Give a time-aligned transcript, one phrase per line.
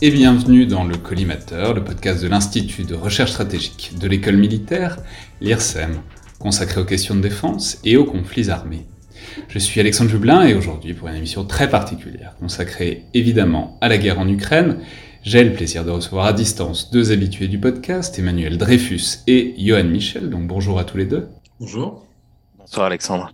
[0.00, 4.98] et bienvenue dans le Collimateur, le podcast de l'Institut de recherche stratégique de l'école militaire,
[5.40, 6.02] l'IRSEM,
[6.38, 8.86] consacré aux questions de défense et aux conflits armés.
[9.48, 13.98] Je suis Alexandre Jublin et aujourd'hui pour une émission très particulière consacrée évidemment à la
[13.98, 14.78] guerre en Ukraine,
[15.24, 19.84] j'ai le plaisir de recevoir à distance deux habitués du podcast, Emmanuel Dreyfus et Johan
[19.84, 20.30] Michel.
[20.30, 21.28] Donc bonjour à tous les deux.
[21.58, 22.06] Bonjour.
[22.56, 23.32] Bonsoir Alexandre.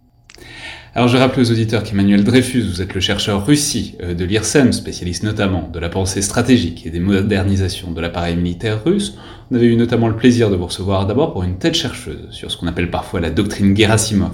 [0.97, 4.73] Alors je rappelle aux auditeurs qu'Emmanuel Dreyfus, vous êtes le chercheur Russie euh, de l'IRSEM,
[4.73, 9.19] spécialiste notamment de la pensée stratégique et des modernisations de l'appareil militaire russe.
[9.51, 12.53] On avait eu notamment le plaisir de vous recevoir d'abord pour une tête chercheuse sur
[12.53, 14.31] ce qu'on appelle parfois la doctrine Gerasimov,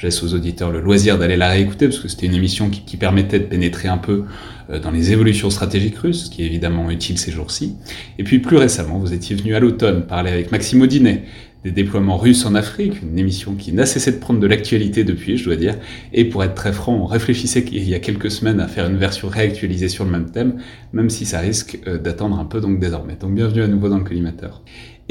[0.00, 2.96] je laisse aux auditeurs le loisir d'aller la réécouter parce que c'était une émission qui,
[2.96, 4.24] permettait de pénétrer un peu
[4.70, 7.76] euh, dans les évolutions stratégiques russes, ce qui est évidemment utile ces jours-ci.
[8.18, 11.24] Et puis plus récemment, vous étiez venu à l'automne parler avec Maxime Audinet
[11.64, 15.36] des déploiements russes en Afrique, une émission qui n'a cessé de prendre de l'actualité depuis,
[15.36, 15.76] je dois dire.
[16.12, 18.96] Et pour être très franc, on réfléchissait il y a quelques semaines à faire une
[18.96, 20.60] version réactualisée sur le même thème,
[20.92, 23.16] même si ça risque euh, d'attendre un peu donc désormais.
[23.20, 24.62] Donc bienvenue à nouveau dans le collimateur.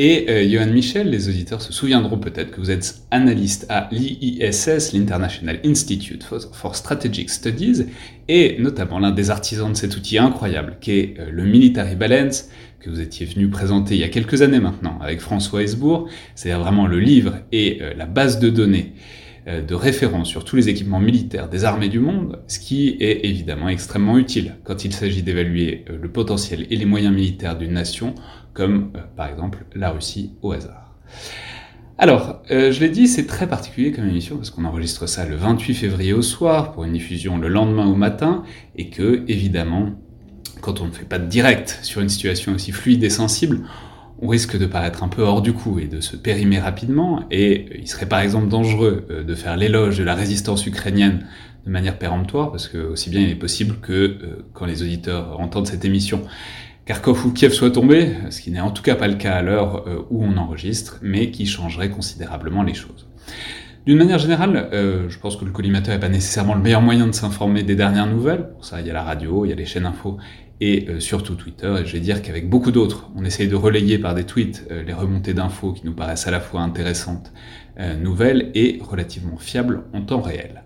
[0.02, 4.94] Et euh, Johan Michel, les auditeurs se souviendront peut-être que vous êtes analyste à l'IISS,
[4.94, 7.84] l'International Institute for Strategic Studies,
[8.30, 12.50] et notamment l'un des artisans de cet outil incroyable qu'est euh, le Military Balance,
[12.80, 16.64] que vous étiez venu présenter il y a quelques années maintenant avec François Hesbourg, c'est-à-dire
[16.64, 18.94] vraiment le livre et euh, la base de données
[19.48, 23.26] euh, de référence sur tous les équipements militaires des armées du monde, ce qui est
[23.26, 28.16] évidemment extrêmement utile quand il s'agit d'évaluer le potentiel et les moyens militaires d'une nation
[28.54, 30.94] comme euh, par exemple la Russie au hasard.
[31.98, 35.36] Alors, euh, je l'ai dit, c'est très particulier comme émission parce qu'on enregistre ça le
[35.36, 38.44] 28 février au soir pour une diffusion le lendemain au matin
[38.78, 39.92] et que, évidemment,
[40.62, 43.62] quand on ne fait pas de direct sur une situation aussi fluide et sensible,
[44.22, 47.80] on risque de paraître un peu hors du coup et de se périmer rapidement, et
[47.80, 51.25] il serait par exemple dangereux euh, de faire l'éloge de la résistance ukrainienne
[51.66, 55.68] de manière péremptoire, parce que aussi bien il est possible que quand les auditeurs entendent
[55.68, 56.24] cette émission,
[56.90, 59.44] Kharkov ou Kiev soit tombé, ce qui n'est en tout cas pas le cas à
[59.44, 63.08] l'heure euh, où on enregistre, mais qui changerait considérablement les choses.
[63.86, 67.06] D'une manière générale, euh, je pense que le collimateur n'est pas nécessairement le meilleur moyen
[67.06, 68.50] de s'informer des dernières nouvelles.
[68.53, 70.18] Pour ça, il y a la radio, il y a les chaînes info
[70.62, 71.74] et euh, surtout Twitter.
[71.80, 74.94] Et je vais dire qu'avec beaucoup d'autres, on essaye de relayer par des tweets les
[74.94, 77.31] remontées d'infos qui nous paraissent à la fois intéressantes,
[78.02, 80.64] nouvelles et relativement fiables en temps réel.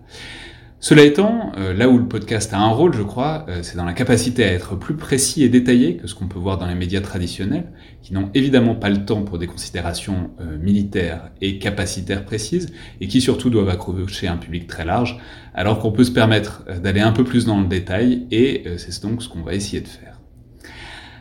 [0.84, 3.86] Cela étant, euh, là où le podcast a un rôle, je crois, euh, c'est dans
[3.86, 6.74] la capacité à être plus précis et détaillé que ce qu'on peut voir dans les
[6.74, 7.72] médias traditionnels,
[8.02, 13.08] qui n'ont évidemment pas le temps pour des considérations euh, militaires et capacitaires précises, et
[13.08, 15.18] qui surtout doivent accrocher un public très large,
[15.54, 19.22] alors qu'on peut se permettre d'aller un peu plus dans le détail, et c'est donc
[19.22, 20.13] ce qu'on va essayer de faire.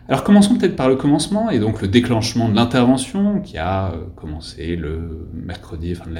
[0.09, 4.05] Alors commençons peut-être par le commencement, et donc le déclenchement de l'intervention qui a euh,
[4.17, 6.11] commencé le mercredi, enfin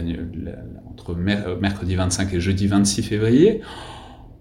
[0.90, 3.60] entre euh, mercredi 25 et jeudi 26 février.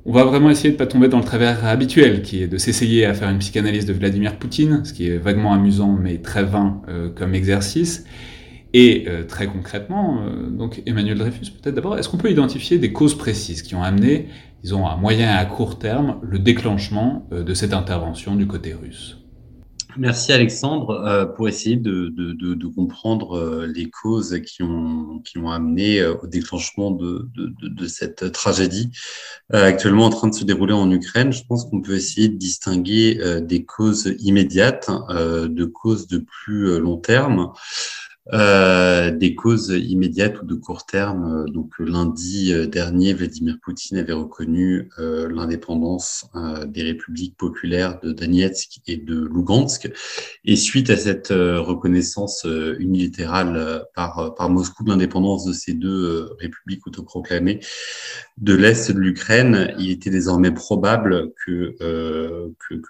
[0.07, 2.57] On va vraiment essayer de ne pas tomber dans le travers habituel, qui est de
[2.57, 6.45] s'essayer à faire une psychanalyse de Vladimir Poutine, ce qui est vaguement amusant mais très
[6.45, 8.05] vain euh, comme exercice.
[8.75, 13.61] Et très concrètement, donc Emmanuel Dreyfus, peut-être d'abord, est-ce qu'on peut identifier des causes précises
[13.61, 14.29] qui ont amené,
[14.63, 19.22] disons à moyen et à court terme, le déclenchement de cette intervention du côté russe?
[19.99, 26.01] Merci Alexandre euh, pour essayer de, comprendre euh, les causes qui ont, qui ont amené
[26.01, 27.29] euh, au déclenchement de,
[27.87, 28.91] cette tragédie
[29.51, 31.33] actuellement en train de se dérouler en Ukraine.
[31.33, 36.97] Je pense qu'on peut essayer de distinguer des causes immédiates de causes de plus long
[36.97, 37.53] terme.
[38.33, 41.51] Euh, des causes immédiates ou de court terme.
[41.51, 46.27] Donc lundi dernier, Vladimir Poutine avait reconnu l'indépendance
[46.67, 49.91] des républiques populaires de Donetsk et de Lugansk.
[50.45, 52.47] Et suite à cette reconnaissance
[52.79, 57.61] unilatérale par, Moscou de l'indépendance de ces deux républiques autoproclamées
[58.39, 61.77] de l'Est de l'Ukraine, il était désormais probable que,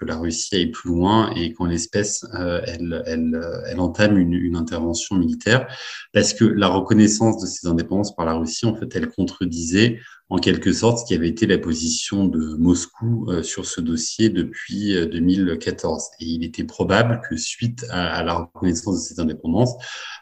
[0.02, 5.66] la Russie aille plus loin et qu'en l'espèce, elle entame une, une intervention militaire,
[6.12, 10.38] parce que la reconnaissance de ces indépendances par la Russie, en fait, elle contredisait en
[10.38, 14.94] quelque sorte ce qui avait été la position de Moscou euh, sur ce dossier depuis
[14.94, 16.02] 2014.
[16.02, 19.74] Euh, Et il était probable que suite à, la reconnaissance de ces indépendances,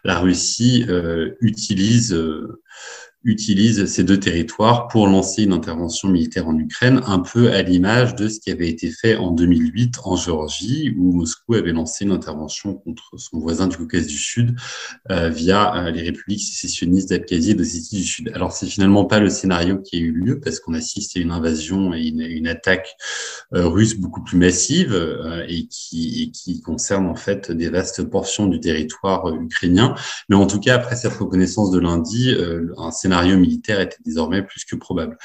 [0.02, 2.12] la Russie euh, utilise
[3.22, 8.14] utilise ces deux territoires pour lancer une intervention militaire en Ukraine, un peu à l'image
[8.14, 12.12] de ce qui avait été fait en 2008 en Géorgie, où Moscou avait lancé une
[12.12, 14.56] intervention contre son voisin du Caucase du Sud
[15.11, 18.32] euh, via euh, les républiques sécessionnistes d'Abkhazie et d'Ossétie du Sud.
[18.34, 21.31] Alors c'est finalement pas le scénario qui a eu lieu parce qu'on assiste à une
[21.31, 22.96] invasion et une, une attaque
[23.55, 28.02] euh, russe beaucoup plus massive euh, et, qui, et qui concerne en fait des vastes
[28.05, 29.94] portions du territoire ukrainien.
[30.31, 32.34] Mais en tout cas, après cette reconnaissance de lundi,
[32.78, 35.18] un scénario scénario militaire était désormais plus que probable.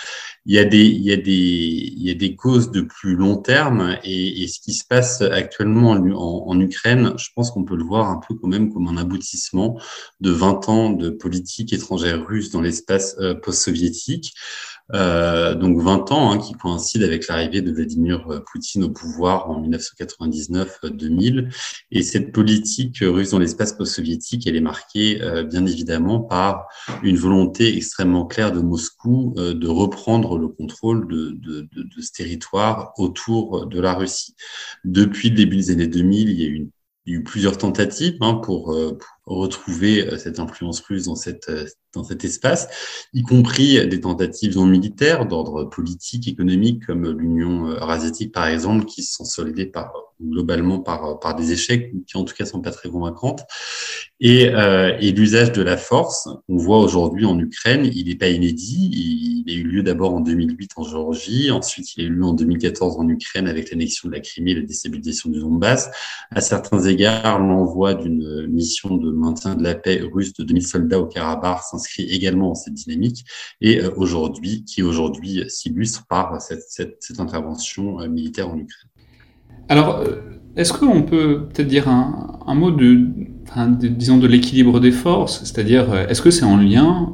[0.46, 3.16] Il y a des, il y a des, il y a des causes de plus
[3.16, 7.76] long terme et, ce qui se passe actuellement en, en, Ukraine, je pense qu'on peut
[7.76, 9.80] le voir un peu quand même comme un aboutissement
[10.20, 14.34] de 20 ans de politique étrangère russe dans l'espace euh, post-soviétique.
[14.94, 19.62] Euh, donc 20 ans, hein, qui coïncide avec l'arrivée de Vladimir Poutine au pouvoir en
[19.62, 21.52] 1999-2000.
[21.92, 26.68] Et cette politique russe dans l'espace post-soviétique, elle est marquée euh, bien évidemment par
[27.04, 32.02] une volonté extrêmement claire de Moscou euh, de reprendre le contrôle de, de, de, de,
[32.02, 34.36] ce territoire autour de la Russie.
[34.84, 36.70] Depuis le début des années 2000, il y a eu
[37.06, 41.06] il y a eu plusieurs tentatives hein, pour, euh, pour, retrouver euh, cette influence russe
[41.06, 42.68] dans, cette, euh, dans cet espace,
[43.14, 49.04] y compris des tentatives non militaires d'ordre politique, économique, comme l'Union eurasiatique par exemple, qui
[49.04, 52.72] se sont soldées par globalement par, par des échecs, qui en tout cas sont pas
[52.72, 53.44] très convaincantes.
[54.22, 58.30] Et, euh, et l'usage de la force, on voit aujourd'hui en Ukraine, il n'est pas
[58.30, 58.90] inédit.
[58.94, 62.24] Il, il, a eu lieu d'abord en 2008 en Géorgie, ensuite il a eu lieu
[62.24, 65.92] en 2014 en Ukraine avec l'annexion de la Crimée et la déstabilisation du Donbass.
[66.32, 71.00] À certains égards, l'envoi d'une mission de maintien de la paix russe de 2000 soldats
[71.00, 73.26] au Karabakh s'inscrit également dans cette dynamique
[73.62, 78.90] et euh, aujourd'hui, qui aujourd'hui s'illustre par cette, intervention euh, militaire en Ukraine.
[79.70, 80.22] Alors, euh,
[80.56, 83.08] est-ce qu'on peut peut-être dire un, mot de,
[83.74, 85.44] disons, de l'équilibre des forces?
[85.44, 87.14] C'est-à-dire, est-ce que c'est en lien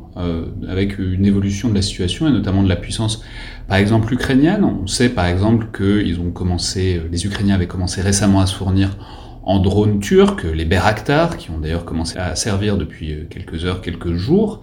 [0.67, 3.23] avec une évolution de la situation et notamment de la puissance,
[3.67, 4.63] par exemple, ukrainienne?
[4.63, 8.95] On sait, par exemple, qu'ils ont commencé, les Ukrainiens avaient commencé récemment à se fournir
[9.43, 14.13] en drones turcs, les Bayraktar, qui ont d'ailleurs commencé à servir depuis quelques heures, quelques
[14.13, 14.61] jours.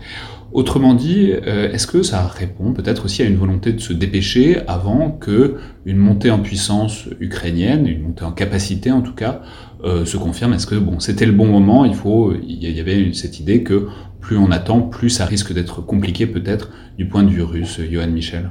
[0.51, 4.61] Autrement dit, euh, est-ce que ça répond peut-être aussi à une volonté de se dépêcher
[4.67, 9.43] avant que une montée en puissance ukrainienne, une montée en capacité en tout cas,
[9.85, 10.55] euh, se confirme?
[10.55, 11.85] Est-ce que bon, c'était le bon moment?
[11.85, 13.89] Il faut, il y avait cette idée que
[14.21, 17.81] plus on attend, plus ça risque d'être compliqué peut-être du point de vue russe.
[17.91, 18.51] Johan Michel.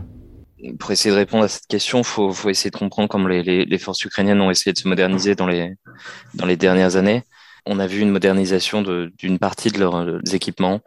[0.79, 4.03] Pour essayer de répondre à cette question, faut, faut essayer de comprendre comment les, forces
[4.03, 7.23] ukrainiennes ont essayé de se moderniser dans les dernières années
[7.67, 10.79] on a vu une modernisation d'une partie de leurs équipements,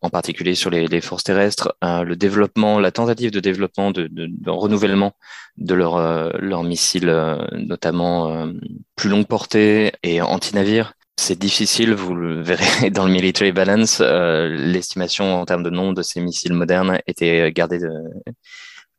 [0.00, 4.10] en particulier sur les, forces terrestres, euh, le développement, la tentative de développement, de,
[4.46, 5.12] renouvellement
[5.58, 8.52] de leurs euh, leurs missiles, euh, notamment euh,
[8.96, 10.94] plus longue portée et anti-navires.
[11.18, 14.00] C'est difficile, vous le verrez dans le military balance.
[14.00, 17.90] L'estimation en termes de nombre de ces missiles modernes était gardée de,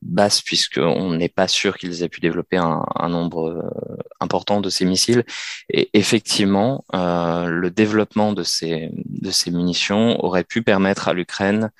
[0.05, 4.69] basse puisqu'on n'est pas sûr qu'ils aient pu développer un, un, nombre euh, important de
[4.69, 5.23] ces missiles.
[5.69, 11.71] Et effectivement, euh, le développement de ces, de ces munitions aurait pu permettre à l'Ukraine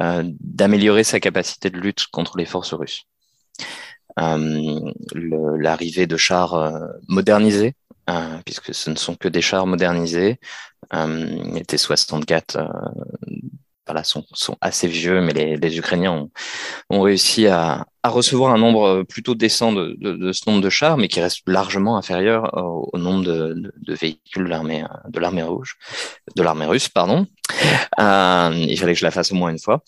[0.00, 3.04] euh, d'améliorer sa capacité de lutte contre les forces russes.
[4.18, 4.80] Euh,
[5.14, 7.74] L'arrivée de chars euh, modernisés,
[8.44, 10.38] puisque ce ne sont que des chars modernisés,
[10.92, 12.68] les T-64
[13.92, 16.28] voilà, sont, assez vieux, mais les, Ukrainiens
[16.88, 21.20] ont, réussi à, recevoir un nombre plutôt décent de, ce nombre de chars, mais qui
[21.20, 25.76] reste largement inférieur au, nombre de, véhicules de l'armée de l'armée rouge,
[26.34, 27.26] de l'armée russe, pardon.
[28.00, 29.82] Euh, il fallait que je la fasse au moins une fois.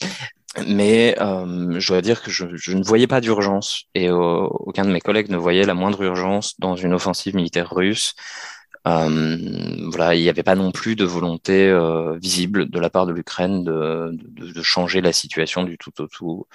[0.66, 4.90] Mais euh, je dois dire que je, ne voyais pas d'urgence et euh, aucun de
[4.90, 8.14] mes collègues ne voyait la moindre urgence dans une offensive militaire russe.
[8.86, 13.06] Euh, voilà, il n'y avait pas non plus de volonté euh, visible de la part
[13.06, 16.46] de l'Ukraine de, de, changer la situation du tout au tout.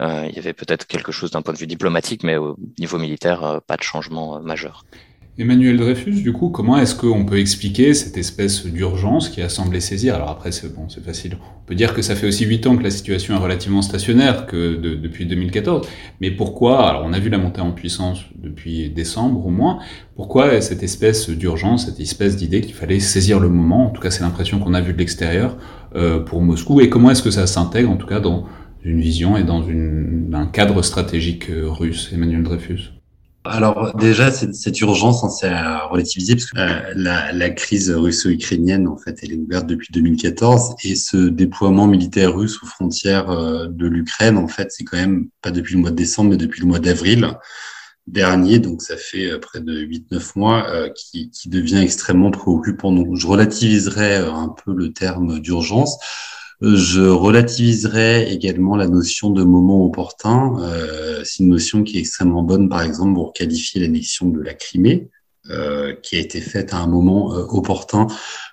[0.00, 2.98] Euh, il y avait peut-être quelque chose d'un point de vue diplomatique, mais au niveau
[2.98, 4.84] militaire, pas de changement majeur.
[5.36, 9.80] Emmanuel Dreyfus, du coup, comment est-ce qu'on peut expliquer cette espèce d'urgence qui a semblé
[9.80, 10.14] saisir?
[10.14, 11.38] Alors après, c'est bon, c'est facile.
[11.42, 14.46] On peut dire que ça fait aussi huit ans que la situation est relativement stationnaire
[14.46, 15.88] que depuis 2014.
[16.20, 16.88] Mais pourquoi?
[16.88, 19.80] Alors on a vu la montée en puissance depuis décembre au moins.
[20.14, 23.86] Pourquoi cette espèce d'urgence, cette espèce d'idée qu'il fallait saisir le moment?
[23.86, 25.56] En tout cas, c'est l'impression qu'on a vue de l'extérieur
[25.96, 26.80] euh, pour Moscou.
[26.80, 28.46] Et comment est-ce que ça s'intègre, en tout cas, dans
[28.84, 32.93] une vision et dans une, un cadre stratégique euh, russe, Emmanuel Dreyfus?
[33.44, 38.96] Alors déjà, cette, urgence, hein, c'est à relativiser parce que euh, la, crise russo-ukrainienne, en
[38.96, 43.86] fait, elle est ouverte depuis 2014 et ce déploiement militaire russe aux frontières euh, de
[43.86, 46.68] l'Ukraine, en fait, c'est quand même pas depuis le mois de décembre, mais depuis le
[46.68, 47.34] mois d'avril
[48.06, 52.92] dernier, donc ça fait euh, près de 8-9 mois, qui, qui, devient extrêmement préoccupant.
[52.92, 55.98] Donc je relativiserai un peu le terme d'urgence.
[56.64, 60.56] Je relativiserai également la notion de moment opportun.
[60.60, 64.54] Euh, c'est une notion qui est extrêmement bonne, par exemple, pour qualifier l'annexion de la
[64.54, 65.10] Crimée,
[65.50, 68.06] euh, qui a été faite à un moment euh, opportun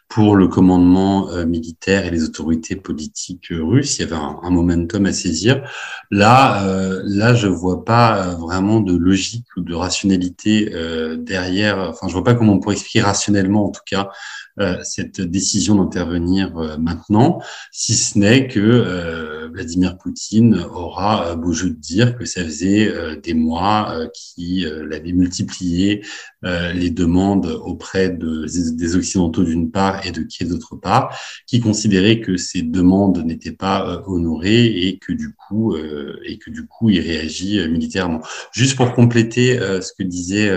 [0.10, 3.98] pour le commandement euh, militaire et les autorités politiques russes.
[3.98, 5.64] Il y avait un, un momentum à saisir.
[6.10, 10.70] Là, euh, là, je vois pas vraiment de logique ou de rationalité
[11.18, 11.80] derrière.
[11.80, 14.51] Enfin, je vois pas comment on pourrait expliquer rationnellement, en tout cas, euh,
[14.84, 17.42] cette décision d'intervenir euh, maintenant,
[17.72, 22.94] si ce n'est que euh, Vladimir Poutine aura beau jeu de dire que ça faisait
[23.22, 26.06] des mois qu'il avait multiplié
[26.42, 32.22] les demandes auprès de, des Occidentaux d'une part et de Kiev d'autre part, qui considérait
[32.22, 37.02] que ces demandes n'étaient pas honorées et que du coup et que du coup il
[37.02, 38.22] réagit militairement.
[38.54, 40.50] Juste pour compléter ce que disait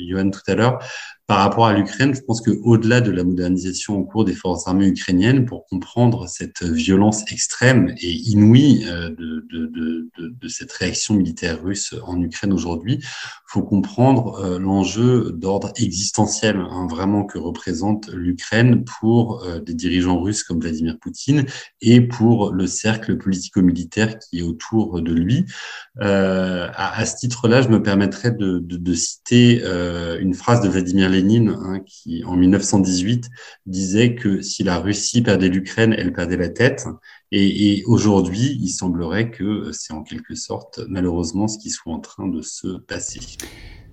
[0.00, 0.80] Johan tout à l'heure,
[1.30, 4.88] par rapport à l'Ukraine, je pense qu'au-delà de la modernisation en cours des forces armées
[4.88, 12.20] ukrainiennes, pour comprendre cette violence extrême et inouïe euh, de, cette réaction militaire russe en
[12.20, 12.98] Ukraine aujourd'hui,
[13.46, 20.20] faut comprendre euh, l'enjeu d'ordre existentiel, hein, vraiment que représente l'Ukraine pour euh, des dirigeants
[20.20, 21.46] russes comme Vladimir Poutine
[21.80, 25.44] et pour le cercle politico-militaire qui est autour de lui.
[26.00, 29.62] à, ce titre-là, je me permettrais de citer
[30.20, 33.28] une phrase de Vladimir Lénine Hein, qui en 1918
[33.66, 36.86] disait que si la Russie perdait l'Ukraine, elle perdait la tête.
[37.32, 42.00] Et, et aujourd'hui, il semblerait que c'est en quelque sorte, malheureusement, ce qui soit en
[42.00, 43.20] train de se passer.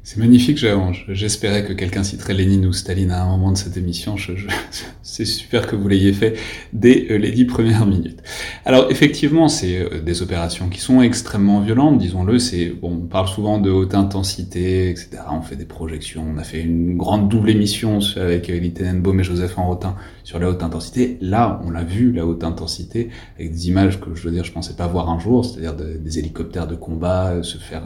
[0.10, 0.66] C'est magnifique,
[1.10, 4.16] j'espérais que quelqu'un citerait Lénine ou Staline à un moment de cette émission.
[5.02, 6.38] C'est super que vous l'ayez fait
[6.72, 8.22] dès euh, les dix premières minutes.
[8.66, 12.40] Alors effectivement, c'est euh, des opérations qui sont extrêmement violentes, disons-le.
[12.40, 15.10] C'est bon, on parle souvent de haute intensité, etc.
[15.32, 16.26] On fait des projections.
[16.30, 19.96] On a fait une grande double émission avec Elie Tenenbaum et Joseph Enrotin
[20.26, 21.18] sur la haute intensité.
[21.22, 23.10] Là, on l'a vu, la haute intensité,
[23.40, 26.20] avec des images que je veux dire, je pensais pas voir un jour, c'est-à-dire des
[26.20, 27.84] hélicoptères de combat euh, se faire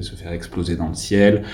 [0.00, 1.44] se faire exploser dans le ciel,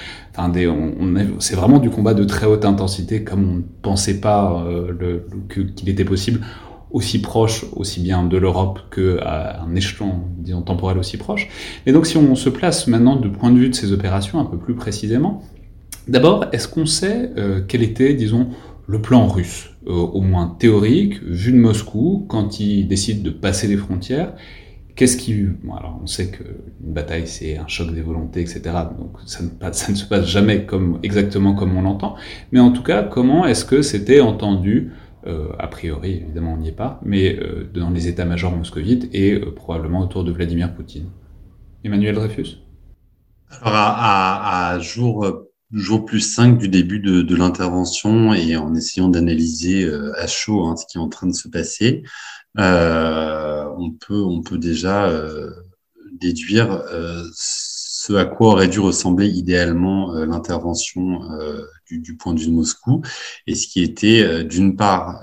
[1.38, 5.88] C'est vraiment du combat de très haute intensité, comme on ne pensait pas euh, qu'il
[5.88, 6.40] était possible,
[6.90, 10.24] aussi proche, aussi bien de l'Europe qu'à un échelon,
[10.64, 11.48] temporel aussi proche.
[11.86, 14.44] Et donc, si on se place maintenant du point de vue de ces opérations un
[14.44, 15.42] peu plus précisément,
[16.08, 18.48] d'abord, est-ce qu'on sait euh, quel était, disons,
[18.86, 23.68] le plan russe, euh, au moins théorique, vu de Moscou, quand il décide de passer
[23.68, 24.34] les frontières
[25.00, 25.32] Qu'est-ce qui.
[25.64, 28.60] Bon, alors, on sait qu'une bataille, c'est un choc des volontés, etc.
[28.98, 32.16] Donc, ça ne, se passe jamais comme, exactement comme on l'entend.
[32.52, 34.92] Mais en tout cas, comment est-ce que c'était entendu
[35.26, 39.32] euh, a priori, évidemment, on n'y est pas, mais euh, dans les états-majors moscovites et
[39.32, 41.08] euh, probablement autour de Vladimir Poutine.
[41.82, 42.58] Emmanuel Dreyfus?
[43.62, 50.26] Alors, à, jour, jour plus 5 du début de, l'intervention et en essayant d'analyser à
[50.26, 52.02] chaud hein, ce qui est en train de se passer,
[53.78, 53.90] on,
[54.42, 55.50] peut, déjà euh,
[56.12, 61.20] déduire euh, ce à quoi aurait dû ressembler idéalement l'intervention
[61.90, 63.02] du, point de vue de Moscou,
[63.46, 65.22] et ce qui était d'une part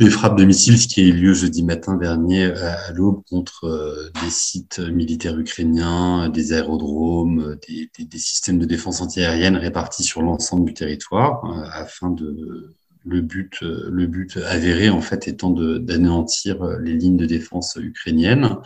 [0.00, 4.10] des frappes de missiles, ce qui a eu lieu jeudi matin dernier à, l'aube contre
[4.22, 10.64] des sites militaires ukrainiens, des aérodromes, des, des systèmes de défense antiaérienne répartis sur l'ensemble
[10.64, 16.78] du territoire, afin de le but, euh, le but avéré en fait étant d'anéantir euh,
[16.80, 18.56] les lignes de défense ukrainiennes.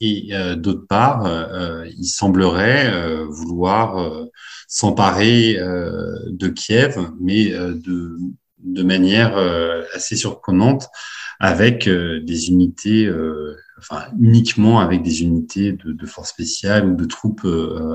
[0.00, 1.28] Et euh, d'autre part,
[1.86, 2.90] il semblerait
[3.28, 4.26] vouloir
[4.66, 8.16] s'emparer de Kiev, mais de,
[8.60, 9.36] de manière
[9.92, 10.88] assez surprenante,
[11.38, 13.12] avec des unités
[13.80, 17.46] enfin uniquement avec des unités de, de forces spéciales ou de troupes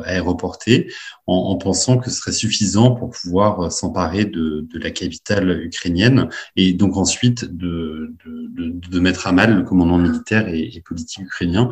[0.05, 0.91] aéroportées,
[1.27, 6.29] en, en, pensant que ce serait suffisant pour pouvoir s'emparer de, de, la capitale ukrainienne
[6.55, 11.69] et donc ensuite de, de, mettre à mal le commandement militaire et, et politique ukrainien.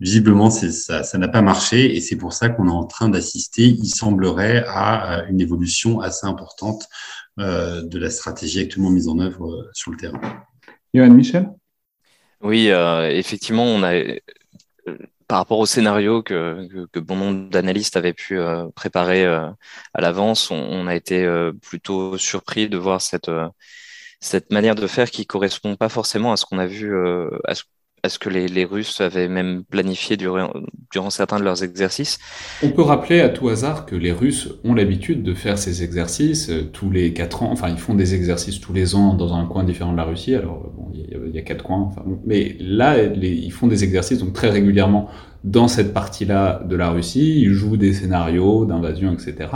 [0.00, 3.64] Visiblement, ça, ça n'a pas marché et c'est pour ça qu'on est en train d'assister,
[3.64, 6.88] il semblerait, à une évolution assez importante
[7.38, 10.20] euh, de la stratégie actuellement mise en œuvre euh, sur le terrain.
[10.94, 11.50] Johan Michel?
[12.42, 13.92] Oui, euh, effectivement, on a,
[15.26, 18.38] par rapport au scénario que, bon nombre d'analystes avaient pu
[18.74, 19.56] préparer à
[19.94, 21.26] l'avance, on, a été
[21.62, 23.30] plutôt surpris de voir cette,
[24.20, 26.94] cette manière de faire qui correspond pas forcément à ce qu'on a vu,
[27.44, 27.64] à ce
[28.06, 30.50] est-ce que les, Russes avaient même planifié durant,
[31.10, 32.18] certains de leurs exercices
[32.62, 36.48] On peut rappeler à tout hasard que les Russes ont l'habitude de faire ces exercices
[36.48, 37.50] euh, tous les quatre ans.
[37.52, 40.34] Enfin, ils font des exercices tous les ans dans un coin différent de la Russie.
[40.34, 41.82] Alors, bon, il y, a quatre coins.
[41.82, 45.08] Enfin, mais là, ils font des exercices donc très régulièrement
[45.44, 47.40] dans cette partie-là de la Russie.
[47.40, 49.48] Ils jouent des scénarios d'invasion, etc.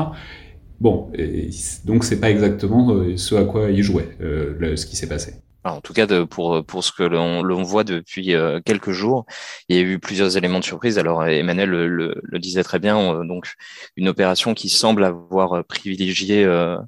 [0.80, 1.50] Bon, et
[1.84, 5.34] donc c'est pas exactement euh, ce à quoi ils jouaient, euh, ce qui s'est passé
[5.64, 9.26] en tout cas, pour, pour ce que l'on voit depuis euh, quelques jours,
[9.68, 10.98] il y a eu plusieurs éléments de surprise.
[10.98, 13.52] Alors, Emmanuel le, le, disait très bien, euh, donc
[13.96, 16.78] une opération qui semble avoir privilégié euh,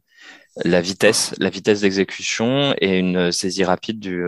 [0.64, 4.22] la vitesse, la vitesse d'exécution et une saisie rapide du,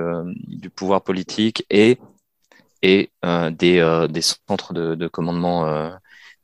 [0.47, 1.99] du pouvoir politique et,
[2.83, 5.91] et des, des centres de, de commandement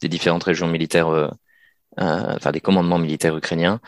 [0.02, 1.30] des différentes régions militaires
[1.98, 3.80] euh, enfin des commandements militaires ukrainiens.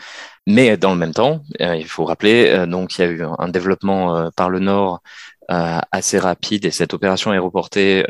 [0.47, 3.23] Mais dans le même temps, euh, il faut rappeler, euh, donc il y a eu
[3.39, 5.03] un développement par le nord
[5.49, 8.05] assez rapide et cette opération aéroportée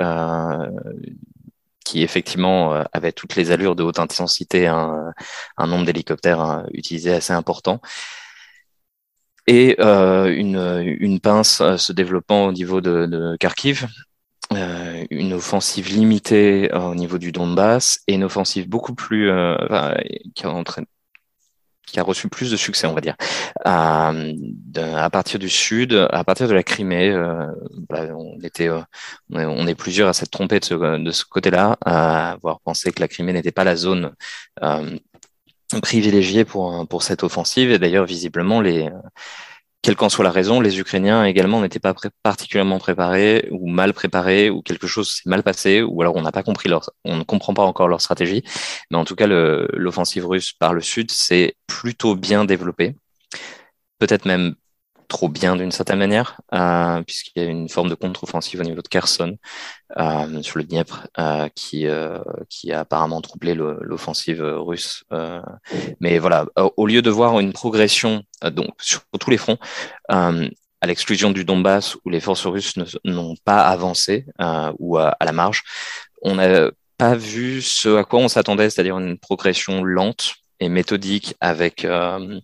[1.84, 5.12] qui effectivement avait toutes les allures de haute intensité, un,
[5.56, 7.80] un nombre d'hélicoptères utilisés assez important,
[9.48, 13.88] et une, une, pince se développant au niveau de, de Kharkiv,
[14.56, 19.56] euh, une offensive limitée euh, au niveau du Donbass et une offensive beaucoup plus euh,
[20.34, 20.62] qui, a
[21.86, 23.16] qui a reçu plus de succès, on va dire,
[23.64, 24.12] à,
[24.96, 27.14] à partir du sud, à partir de la Crimée.
[27.90, 28.70] on était,
[29.30, 33.00] on est plusieurs à s'être trompés de ce, de ce côté-là, à avoir pensé que
[33.00, 34.12] la Crimée n'était pas la zone
[35.82, 37.70] privilégiée pour pour cette offensive.
[37.70, 38.88] Et d'ailleurs, visiblement, les
[39.82, 44.48] quelle qu'en soit la raison, les Ukrainiens également n'étaient pas particulièrement préparés ou mal préparés
[44.48, 47.24] ou quelque chose s'est mal passé ou alors on n'a pas compris leur, on ne
[47.24, 48.44] comprend pas encore leur stratégie.
[48.90, 52.94] Mais en tout cas, l'offensive russe par le sud s'est plutôt bien développée,
[53.98, 54.54] peut-être même
[55.12, 58.80] trop bien d'une certaine manière, euh, puisqu'il y a une forme de contre-offensive au niveau
[58.80, 59.36] de Kherson
[59.98, 61.86] euh, sur le Dniepr euh, qui,
[62.48, 65.04] qui a apparemment troublé l'offensive russe.
[66.00, 69.58] Mais voilà, au lieu de voir une progression donc sur tous les fronts,
[70.08, 74.24] à l'exclusion du Donbass où les forces russes n'ont pas avancé
[74.78, 75.62] ou à, la marge,
[76.22, 81.34] on n'a pas vu ce à quoi on s'attendait, c'est-à-dire une progression lente et méthodique
[81.40, 82.40] avec euh,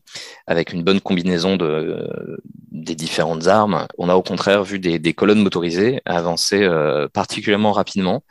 [0.46, 2.40] avec une bonne combinaison de
[2.72, 3.87] des différentes armes.
[3.96, 8.22] On a au contraire vu des, des colonnes motorisées avancer euh, particulièrement rapidement.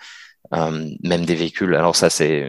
[0.53, 1.75] Euh, même des véhicules.
[1.75, 2.39] Alors ça, c'est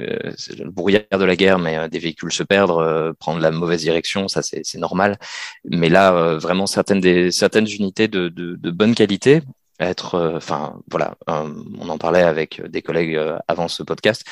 [0.57, 4.41] le brouillard de la guerre, mais des véhicules se perdre, prendre la mauvaise direction, ça
[4.43, 5.19] c'est normal.
[5.65, 9.43] Mais là, vraiment certaines des certaines unités de, de, de bonne qualité
[9.81, 14.25] être, enfin voilà, on en parlait avec des collègues avant ce podcast,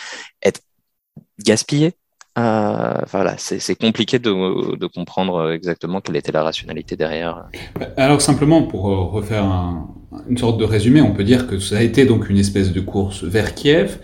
[0.45, 0.61] être
[1.41, 1.95] gaspillées
[2.39, 7.49] euh, voilà, c'est compliqué de, comprendre exactement quelle était la rationalité derrière.
[7.97, 9.89] Alors simplement pour euh, refaire un,
[10.29, 12.81] une sorte de résumé, on peut dire que ça a été donc une espèce de
[12.81, 13.99] course vers Kiev,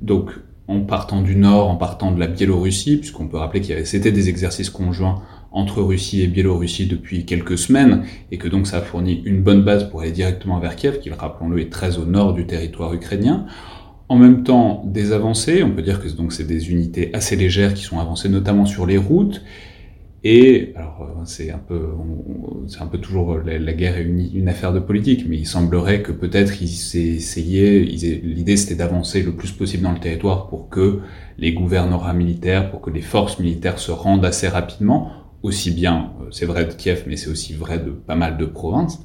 [0.00, 0.30] donc
[0.66, 3.84] en partant du nord, en partant de la Biélorussie, puisqu'on peut rappeler qu'il y avait
[3.84, 5.22] c'était des exercices conjoints
[5.52, 9.62] entre Russie et Biélorussie depuis quelques semaines, et que donc ça a fourni une bonne
[9.62, 13.46] base pour aller directement vers Kiev, qui, rappelons-le, est très au nord du territoire ukrainien
[14.12, 15.62] en même temps des avancées.
[15.62, 18.84] On peut dire que donc c'est des unités assez légères qui sont avancées notamment sur
[18.84, 19.42] les routes.
[20.22, 21.88] Et alors euh, c'est un peu,
[22.68, 26.12] c'est un peu toujours la, guerre est une, affaire de politique, mais il semblerait que
[26.12, 31.00] peut-être ils essayaient, l'idée c'était d'avancer le plus possible dans le territoire pour que
[31.38, 35.10] les gouvernements militaires, pour que les forces militaires se rendent assez rapidement,
[35.42, 38.44] aussi bien, euh, c'est vrai de Kiev, mais c'est aussi vrai de pas mal de
[38.44, 39.00] provinces.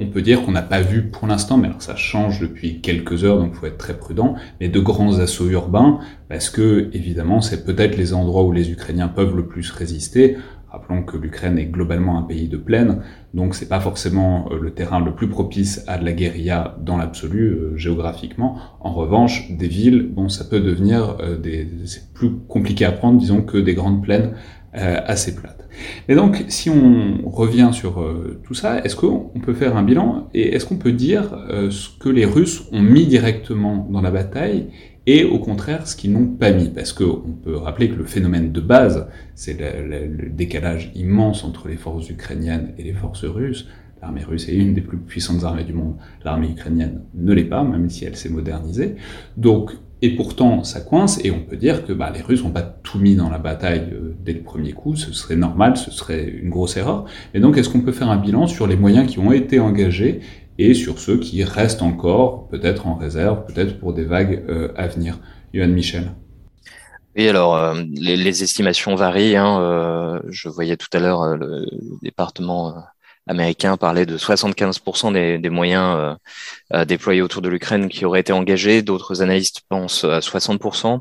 [0.00, 3.24] On peut dire qu'on n'a pas vu pour l'instant, mais alors ça change depuis quelques
[3.24, 7.40] heures, donc il faut être très prudent, mais de grands assauts urbains, parce que évidemment
[7.40, 10.36] c'est peut-être les endroits où les Ukrainiens peuvent le plus résister.
[10.70, 13.00] Rappelons que l'Ukraine est globalement un pays de plaine,
[13.32, 16.98] donc c'est pas forcément euh, le terrain le plus propice à de la guérilla dans
[16.98, 18.58] l'absolu euh, géographiquement.
[18.80, 23.18] En revanche, des villes, bon, ça peut devenir euh, des, c'est plus compliqué à prendre,
[23.18, 24.34] disons, que des grandes plaines
[24.74, 25.66] assez plate.
[26.08, 28.04] Et donc, si on revient sur
[28.44, 31.36] tout ça, est-ce qu'on peut faire un bilan et est-ce qu'on peut dire
[31.70, 34.66] ce que les Russes ont mis directement dans la bataille
[35.06, 36.68] et au contraire ce qu'ils n'ont pas mis?
[36.68, 41.76] Parce qu'on peut rappeler que le phénomène de base, c'est le, décalage immense entre les
[41.76, 43.68] forces ukrainiennes et les forces russes.
[44.02, 45.96] L'armée russe est une des plus puissantes armées du monde.
[46.24, 48.96] L'armée ukrainienne ne l'est pas, même si elle s'est modernisée.
[49.36, 52.62] Donc, et pourtant, ça coince, et on peut dire que bah, les Russes n'ont pas
[52.62, 56.24] tout mis dans la bataille euh, dès le premier coup, ce serait normal, ce serait
[56.24, 57.04] une grosse erreur.
[57.34, 60.20] Et donc, est-ce qu'on peut faire un bilan sur les moyens qui ont été engagés
[60.58, 64.86] et sur ceux qui restent encore, peut-être en réserve, peut-être pour des vagues euh, à
[64.86, 65.18] venir?
[65.52, 66.12] Johan Michel.
[67.16, 69.36] Oui, alors euh, les, estimations varient.
[69.36, 71.66] Hein, euh, je voyais tout à l'heure le,
[72.02, 72.74] département
[73.28, 76.16] américain parler de 75% des, des moyens
[76.86, 78.82] déployés autour de l'Ukraine qui auraient été engagés.
[78.82, 81.00] D'autres analystes pensent à 60%.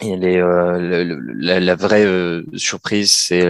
[0.00, 2.06] Et les, la, vraie
[2.54, 3.46] surprise, c'est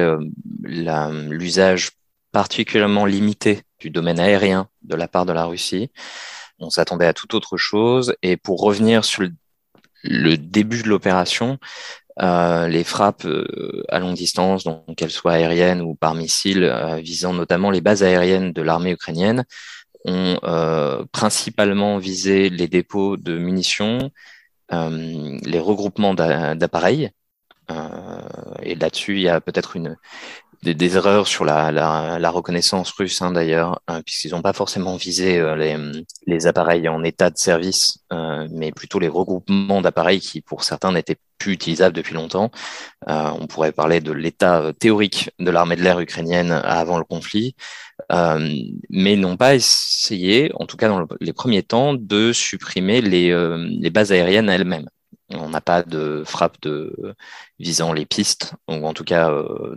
[0.62, 1.90] l'usage
[2.32, 5.90] particulièrement limité du domaine aérien de la part de la Russie.
[6.58, 8.14] On s'attendait à toute autre chose.
[8.22, 9.22] Et pour revenir sur
[10.02, 11.58] le, début de l'opération,
[12.20, 16.96] euh, les frappes euh, à longue distance, donc qu'elles soient aériennes ou par missile, euh,
[16.96, 19.44] visant notamment les bases aériennes de l'armée ukrainienne,
[20.04, 20.36] ont
[21.12, 24.10] principalement visé les dépôts de munitions,
[24.72, 27.10] les regroupements d'appareils.
[28.62, 29.96] et là-dessus, il y a peut-être une,
[30.62, 34.96] des, erreurs sur la, la, la reconnaissance russe hein, d'ailleurs, hein, puisqu'ils n'ont pas forcément
[34.96, 35.76] visé euh, les,
[36.26, 40.92] les, appareils en état de service, euh, mais plutôt les regroupements d'appareils qui, pour certains,
[40.92, 42.52] n'étaient plus utilisables depuis longtemps.
[43.08, 47.56] Euh, on pourrait parler de l'état théorique de l'armée de l'air ukrainienne avant le conflit,
[48.90, 53.34] mais n'ont pas essayé, en tout cas dans les premiers temps, de supprimer les,
[53.80, 54.88] les bases aériennes elles-mêmes.
[55.34, 57.14] On n'a pas de frappe de
[57.58, 59.74] visant les pistes, ou en tout cas le,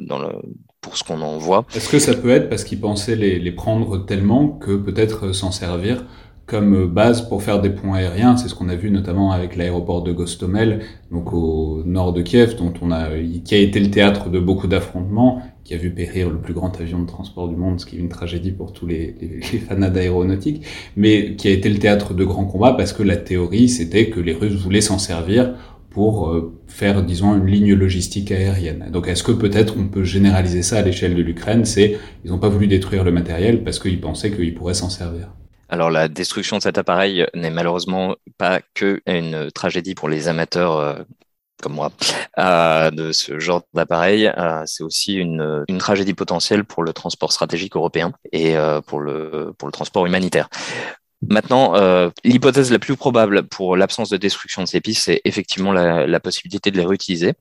[0.81, 1.65] pour ce qu'on en voit.
[1.75, 6.05] Est-ce que ça peut être parce qu'ils pensaient les, prendre tellement que peut-être s'en servir
[6.45, 8.37] comme base pour faire des ponts aériens?
[8.37, 12.55] C'est ce qu'on a vu notamment avec l'aéroport de Gostomel, donc au nord de Kiev,
[12.55, 13.09] dont on a,
[13.43, 16.79] qui a été le théâtre de beaucoup d'affrontements, qui a vu périr le plus grand
[16.79, 19.89] avion de transport du monde, ce qui est une tragédie pour tous les, les, fanats
[19.89, 20.63] d'aéronautique,
[20.95, 24.19] mais qui a été le théâtre de grands combats parce que la théorie, c'était que
[24.19, 25.55] les Russes voulaient s'en servir
[25.89, 28.89] pour euh, faire, disons, une ligne logistique aérienne.
[28.91, 31.65] Donc est-ce que peut-être on peut généraliser ça à l'échelle de l'Ukraine?
[31.65, 35.29] C'est ils n'ont pas voulu détruire le matériel parce qu'ils pensaient qu'ils pourraient s'en servir.
[35.69, 40.77] Alors la destruction de cet appareil n'est malheureusement pas que une tragédie pour les amateurs
[40.77, 40.95] euh,
[41.61, 41.91] comme moi
[42.37, 44.31] euh, de ce genre d'appareil.
[44.65, 48.55] c'est aussi une, une, tragédie potentielle pour le transport stratégique européen et
[48.87, 50.49] pour le pour le transport humanitaire.
[51.29, 55.71] Maintenant, euh, l'hypothèse la plus probable pour l'absence de destruction de ces pistes, c'est effectivement
[55.71, 57.33] la, possibilité de les réutiliser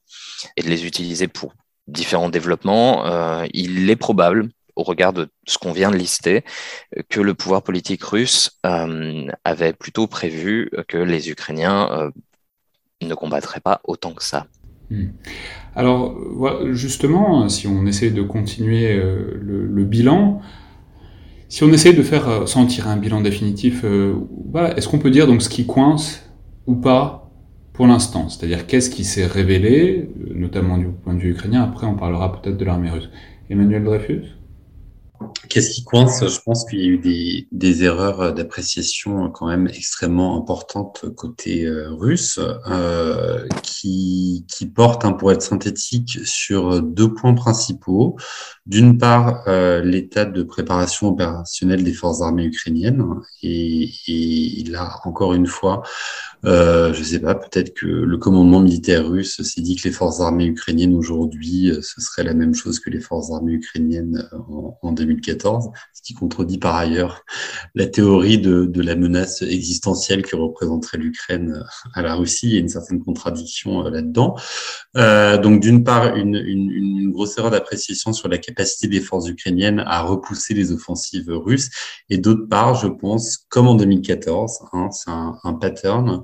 [0.57, 1.55] et de les utiliser pour
[1.87, 3.07] différents développements.
[3.07, 6.45] Euh, il est probable, au regard de ce qu'on vient de lister,
[7.09, 12.11] que le pouvoir politique russe euh, avait plutôt prévu que les Ukrainiens
[13.09, 14.47] ne combattraient pas autant que ça.
[14.91, 15.09] Hmm.
[15.75, 16.17] Alors,
[16.73, 20.41] justement, si on essaie de continuer le bilan,
[21.55, 24.15] si on essaie de faire, euh, sans tirer un bilan définitif, euh,
[24.77, 26.29] est-ce qu'on peut dire donc ce qui coince
[26.67, 27.31] ou pas
[27.73, 28.29] pour l'instant?
[28.29, 32.33] C'est-à-dire qu'est-ce qui s'est révélé, euh, notamment du point de vue ukrainien, après on parlera
[32.33, 33.09] peut-être de l'armée russe.
[33.51, 34.25] Emmanuel Dreyfus?
[35.49, 36.27] Qu'est-ce qui coince?
[36.27, 41.65] Je pense qu'il y a eu des, des erreurs d'appréciation quand même extrêmement importantes côté
[41.67, 48.17] euh, russe, euh, qui, qui portent, hein, pour être synthétique, sur deux points principaux.
[48.67, 53.05] D'une part, euh, l'état de préparation opérationnelle des forces armées ukrainiennes,
[53.43, 55.83] et, et là, encore une fois,
[56.47, 60.21] euh, je sais pas, peut-être que le commandement militaire russe s'est dit que les forces
[60.21, 64.39] armées ukrainiennes aujourd'hui, euh, ce serait la même chose que les forces armées ukrainiennes euh,
[64.49, 67.25] en, en 2014, ce qui contredit par ailleurs
[67.75, 72.49] la théorie de, de la menace existentielle que représenterait l'Ukraine à la Russie.
[72.49, 74.37] Il y a une certaine contradiction là-dedans.
[74.97, 79.29] Euh, donc d'une part, une, une, une, grosse erreur d'appréciation sur la capacité des forces
[79.29, 81.71] ukrainiennes à repousser les offensives russes,
[82.11, 86.23] et d'autre part, je pense, comme en 2014, hein, c'est un, un pattern,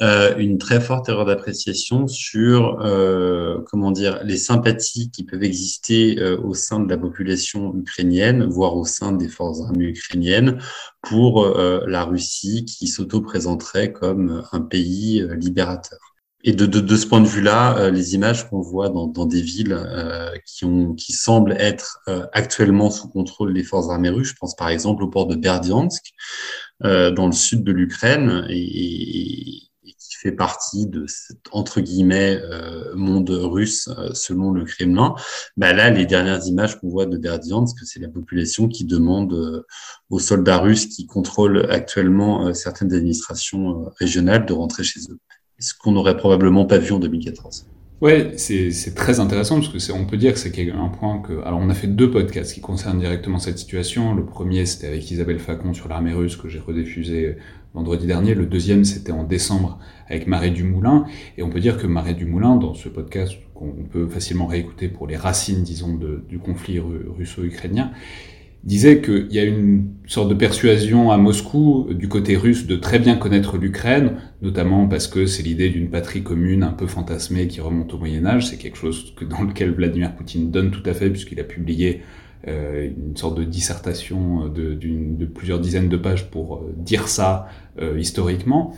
[0.00, 6.18] euh, une très forte erreur d'appréciation sur euh, comment dire les sympathies qui peuvent exister
[6.18, 10.58] euh, au sein de la population ukrainienne, voire au sein des forces armées ukrainiennes,
[11.02, 16.15] pour la Russie qui s'auto-présenterait comme un pays libérateur.
[16.44, 19.40] Et de, de, de, ce point de vue-là, les images qu'on voit dans, dans, des
[19.40, 24.28] villes euh, qui, ont, qui semblent être euh, actuellement sous contrôle des forces armées russes,
[24.28, 26.12] je pense par exemple au port de Berdiansk,
[26.84, 32.40] euh, dans le sud de l'Ukraine, et, et, qui fait partie de cet entre guillemets
[32.94, 35.14] monde russe selon le Kremlin.
[35.56, 39.64] Bah là, les dernières images qu'on voit de Berdiansk, c'est la population qui demande
[40.10, 45.18] aux soldats russes qui contrôlent actuellement certaines administrations régionales de rentrer chez eux.
[45.58, 47.66] Ce qu'on n'aurait probablement pas vu en 2014.
[48.02, 51.60] Ouais, c'est très intéressant parce que on peut dire que c'est un point que alors
[51.62, 54.14] on a fait deux podcasts qui concernent directement cette situation.
[54.14, 57.36] Le premier c'était avec Isabelle Facon sur l'armée russe que j'ai rediffusé
[57.72, 58.34] vendredi dernier.
[58.34, 61.06] Le deuxième c'était en décembre avec Marie Dumoulin
[61.38, 65.06] et on peut dire que Marie Dumoulin dans ce podcast qu'on peut facilement réécouter pour
[65.06, 67.92] les racines disons du conflit russo-ukrainien
[68.66, 72.98] disait qu'il y a une sorte de persuasion à Moscou du côté russe de très
[72.98, 77.60] bien connaître l'Ukraine, notamment parce que c'est l'idée d'une patrie commune un peu fantasmée qui
[77.60, 78.48] remonte au Moyen Âge.
[78.48, 82.02] C'est quelque chose dans lequel Vladimir Poutine donne tout à fait, puisqu'il a publié
[82.48, 87.46] euh, une sorte de dissertation de, de, plusieurs dizaines de pages pour euh, dire ça
[87.80, 88.74] euh, historiquement,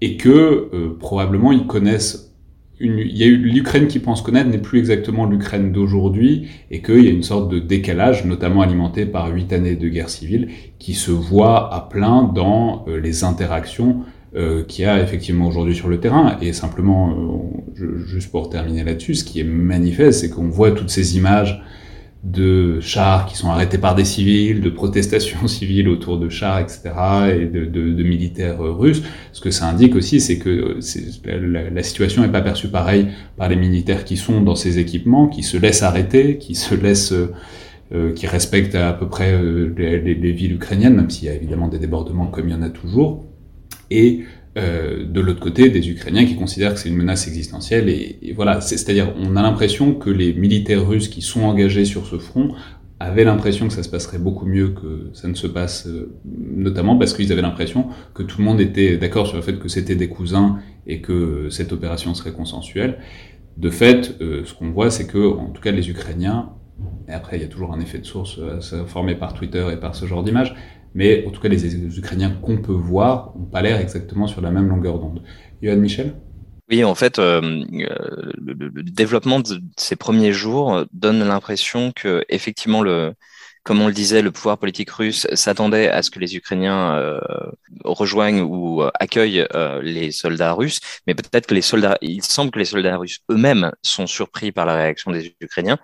[0.00, 2.31] et que euh, probablement ils connaissent
[2.80, 7.04] il y a eu l'Ukraine qui pense connaître n'est plus exactement l'Ukraine d'aujourd'hui et qu'il
[7.04, 10.94] y a une sorte de décalage, notamment alimenté par huit années de guerre civile, qui
[10.94, 14.00] se voit à plein dans euh, les interactions
[14.34, 16.38] euh, qu'il y a effectivement aujourd'hui sur le terrain.
[16.40, 17.14] Et simplement,
[17.80, 21.62] euh, juste pour terminer là-dessus, ce qui est manifeste, c'est qu'on voit toutes ces images
[22.22, 26.90] de chars qui sont arrêtés par des civils, de protestations civiles autour de chars, etc.,
[27.40, 29.02] et de, militaires euh, russes.
[29.32, 30.78] Ce que ça indique aussi, c'est que
[31.24, 35.28] la, la, situation n'est pas perçue pareil par les militaires qui sont dans ces équipements,
[35.28, 37.32] qui se laissent arrêter, qui se laissent, euh,
[37.92, 41.34] euh qui respectent à peu près euh, les, les villes ukrainiennes, même s'il y a
[41.34, 43.26] évidemment des débordements comme il y en a toujours.
[43.90, 44.24] Et
[44.58, 47.88] euh, de l'autre côté des Ukrainiens qui considèrent que c'est une menace existentielle.
[47.88, 52.18] Et, voilà, c'est-à-dire on a l'impression que les militaires russes qui sont engagés sur ce
[52.18, 52.54] front
[53.00, 56.96] avaient l'impression que ça se passerait beaucoup mieux que ça ne se passe, euh, notamment
[56.96, 59.96] parce qu'ils avaient l'impression que tout le monde était d'accord sur le fait que c'était
[59.96, 62.98] des cousins et que cette opération serait consensuelle.
[63.56, 66.50] De fait, euh, ce qu'on voit, c'est que, en tout cas, les Ukrainiens,
[67.08, 69.76] et après, il y a toujours un effet de source euh, formé par Twitter et
[69.76, 70.54] par ce genre d'image,
[70.94, 74.50] mais en tout cas les Ukrainiens qu'on peut voir n'ont pas l'air exactement sur la
[74.50, 75.22] même longueur d'onde.
[75.60, 76.14] Yoann Michel?
[76.70, 82.82] Oui, en fait, euh, le, le, développement de ces premiers jours donne l'impression que effectivement
[82.82, 83.14] le,
[83.64, 87.20] comme on le disait, le pouvoir politique russe s'attendait à ce que les Ukrainiens euh,
[87.84, 92.58] rejoignent ou accueillent euh, les soldats russes, mais peut-être que les soldats, il semble que
[92.58, 95.78] les soldats russes eux-mêmes sont surpris par la réaction des Ukrainiens.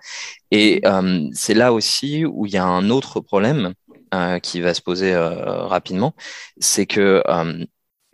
[0.51, 3.73] Et euh, c'est là aussi où il y a un autre problème,
[4.13, 6.15] euh, qui va se poser euh, rapidement,
[6.57, 7.65] c'est que euh,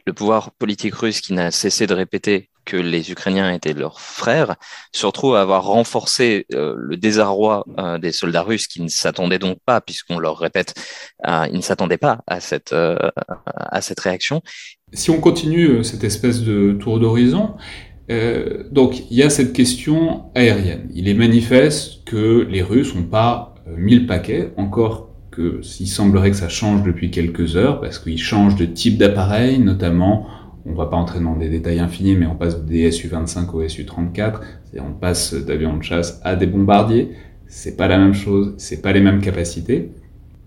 [0.05, 4.57] le pouvoir politique russe qui n'a cessé de répéter que les Ukrainiens étaient leurs frères,
[4.91, 7.63] se retrouve à avoir renforcé le désarroi
[8.01, 10.73] des soldats russes qui ne s'attendaient donc pas, puisqu'on leur répète,
[11.27, 14.41] ils ne s'attendaient pas à cette, à cette réaction.
[14.93, 17.55] Si on continue cette espèce de tour d'horizon,
[18.71, 20.89] donc il y a cette question aérienne.
[20.95, 25.04] Il est manifeste que les Russes n'ont pas mis le paquet, encore
[25.61, 30.27] s'il semblerait que ça change depuis quelques heures, parce qu'ils changent de type d'appareil, notamment,
[30.65, 34.39] on va pas entrer dans des détails infinis, mais on passe des Su-25 au Su-34,
[34.79, 37.11] on passe d'avions de chasse à des bombardiers,
[37.47, 39.91] c'est pas la même chose, c'est pas les mêmes capacités.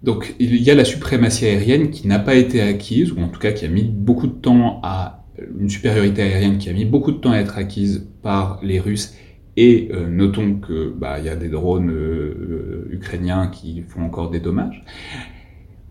[0.02, 3.40] Donc il y a la suprématie aérienne qui n'a pas été acquise, ou en tout
[3.40, 5.24] cas qui a mis beaucoup de temps à
[5.58, 9.14] une supériorité aérienne qui a mis beaucoup de temps à être acquise par les Russes
[9.58, 14.38] et euh, notons que bah, y a des drones euh, ukrainiens qui font encore des
[14.38, 14.84] dommages.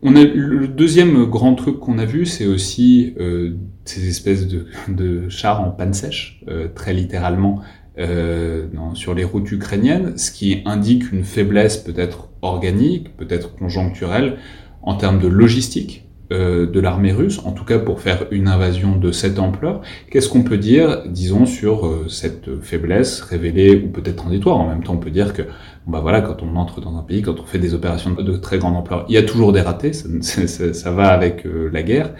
[0.01, 4.47] Le deuxième grand truc qu'on a vu, c'est aussi euh, ces espèces
[4.87, 7.59] de, chars en panne sèche, euh, très littéralement,
[7.97, 14.37] euh, sur les routes ukrainiennes, ce qui indique une faiblesse peut-être organique, peut-être conjoncturelle,
[14.81, 18.97] en termes de logistique euh, de l'armée russe, en tout cas pour faire une invasion
[18.97, 19.81] de cette ampleur.
[20.11, 24.83] Qu'est-ce qu'on peut dire, disons, sur euh, cette faiblesse révélée ou peut-être transitoire En même
[24.83, 25.43] temps, on peut dire que,
[25.87, 28.57] bah voilà, quand on entre dans un pays, quand on fait des opérations de, très
[28.57, 32.13] grande ampleur, il y a toujours des ratés, ça va avec euh, la guerre.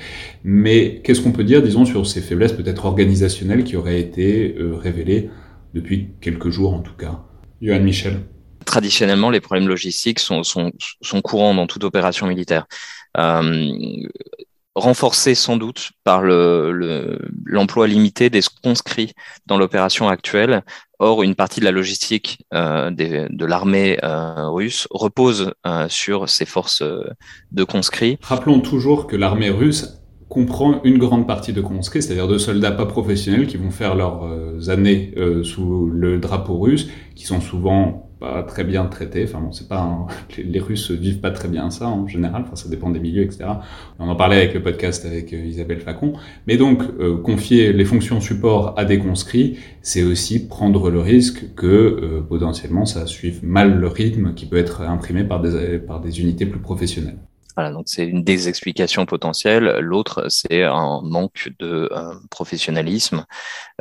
[0.43, 5.29] Mais qu'est-ce qu'on peut dire, disons, sur ces faiblesses peut-être organisationnelles qui auraient été révélées
[5.73, 7.23] depuis quelques jours, en tout cas?
[7.61, 8.19] Johan Michel
[8.67, 12.67] traditionnellement, les problèmes logistiques sont, sont, sont courants dans toute opération militaire.
[13.17, 13.67] Euh,
[14.77, 19.13] renforcé sans doute par l'emploi le, limité des conscrits
[19.47, 20.63] dans l'opération actuelle.
[20.99, 26.45] Or, une partie de la logistique euh, de l'armée euh, russe repose euh, sur ces
[26.45, 26.83] forces
[27.51, 28.17] de conscrits.
[28.21, 29.99] Rappelons toujours que l'armée russe
[30.29, 34.69] comprend une grande partie de conscrits, c'est-à-dire de soldats pas professionnels qui vont faire leurs
[34.69, 39.23] années sous le drapeau russe, qui sont souvent pas très bien traités.
[39.23, 42.43] Enfin bon, c'est pas les, Russes vivent pas très bien ça en général.
[42.45, 43.45] Enfin, ça dépend des milieux, etc.
[43.99, 46.13] On en parlait avec le podcast avec euh, Isabelle Flacon.
[46.47, 51.53] Mais donc, euh, confier les fonctions support à des conscrits, c'est aussi prendre le risque
[51.55, 56.01] que euh, potentiellement ça suive mal le rythme qui peut être imprimé par des, par
[56.01, 57.17] des unités plus professionnelles.
[57.57, 59.79] Voilà, donc c'est une des explications potentielles.
[59.79, 63.25] L'autre, c'est un manque de euh, professionnalisme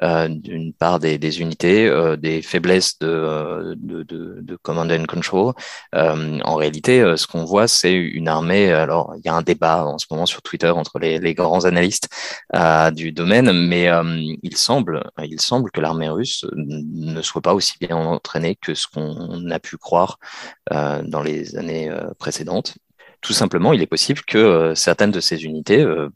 [0.03, 5.05] euh, d'une part des, des unités, euh, des faiblesses de, de, de, de, command and
[5.05, 5.53] control.
[5.93, 8.73] en réalité, ce qu'on voit, c'est une armée.
[8.73, 11.67] Alors, il y a un débat en ce moment sur Twitter entre les, les grands
[11.67, 12.09] analystes
[12.95, 13.91] du domaine, mais
[14.43, 18.87] il semble, il semble que l'armée russe ne soit pas aussi bien entraînée que ce
[18.89, 20.19] qu'on a pu croire
[20.71, 22.79] dans les années précédentes
[23.21, 26.09] tout simplement, il est possible que euh, certaines de ces unités euh,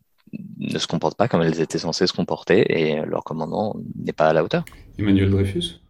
[0.58, 4.28] ne se comportent pas comme elles étaient censées se comporter et leur commandant n'est pas
[4.28, 4.64] à la hauteur.
[4.98, 5.80] Emmanuel Dreyfus?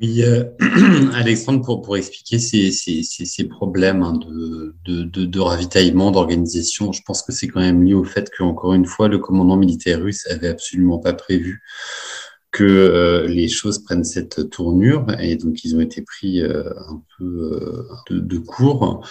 [0.00, 0.44] Oui, euh,
[1.14, 7.00] Alexandre, pour, pour expliquer ces, ces, ces, problèmes hein, de, de, de, ravitaillement, d'organisation, je
[7.06, 10.26] pense que c'est quand même lié au fait qu'encore une fois, le commandant militaire russe
[10.28, 11.62] avait absolument pas prévu
[12.54, 17.02] que euh, les choses prennent cette tournure et donc ils ont été pris euh, un
[17.18, 19.04] peu euh, de, de, court.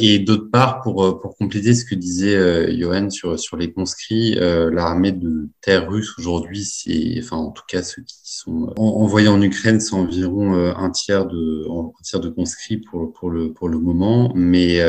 [0.00, 5.12] Et d'autre part, pour, pour compléter ce que disait Johan sur, sur les conscrits, l'armée
[5.12, 9.78] de terre russe aujourd'hui, c'est, enfin en tout cas ceux qui sont envoyés en Ukraine,
[9.80, 14.32] c'est environ un tiers de un tiers de conscrits pour, pour, le, pour le moment.
[14.34, 14.80] Mais,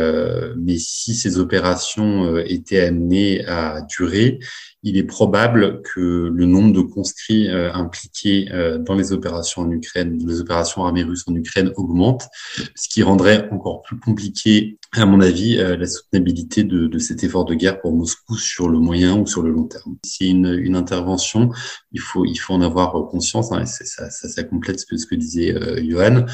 [0.58, 4.40] mais si ces opérations étaient amenées à durer,
[4.84, 9.72] il est probable que le nombre de conscrits euh, impliqués euh, dans les opérations en
[9.72, 12.28] Ukraine, les opérations armées russes en Ukraine augmente,
[12.76, 17.24] ce qui rendrait encore plus compliqué, à mon avis, euh, la soutenabilité de, de, cet
[17.24, 19.98] effort de guerre pour Moscou sur le moyen ou sur le long terme.
[20.06, 21.50] C'est une, une, intervention,
[21.92, 24.98] il faut, il faut en avoir conscience, hein, et ça, ça, ça, complète ce que,
[24.98, 25.56] ce que disait
[25.88, 26.26] Johan.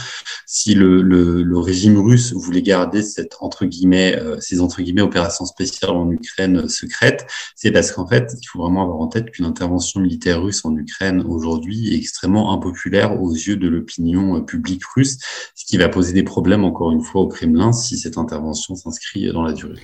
[0.45, 5.45] Si le, le, le, régime russe voulait garder cette, entre guillemets, ces entre guillemets opérations
[5.45, 9.45] spéciales en Ukraine secrètes, c'est parce qu'en fait, il faut vraiment avoir en tête qu'une
[9.45, 14.83] intervention militaire russe en Ukraine aujourd'hui est extrêmement impopulaire aux yeux de l'opinion euh, publique
[14.95, 15.17] russe,
[15.55, 19.31] ce qui va poser des problèmes encore une fois au Kremlin si cette intervention s'inscrit
[19.31, 19.79] dans la durée.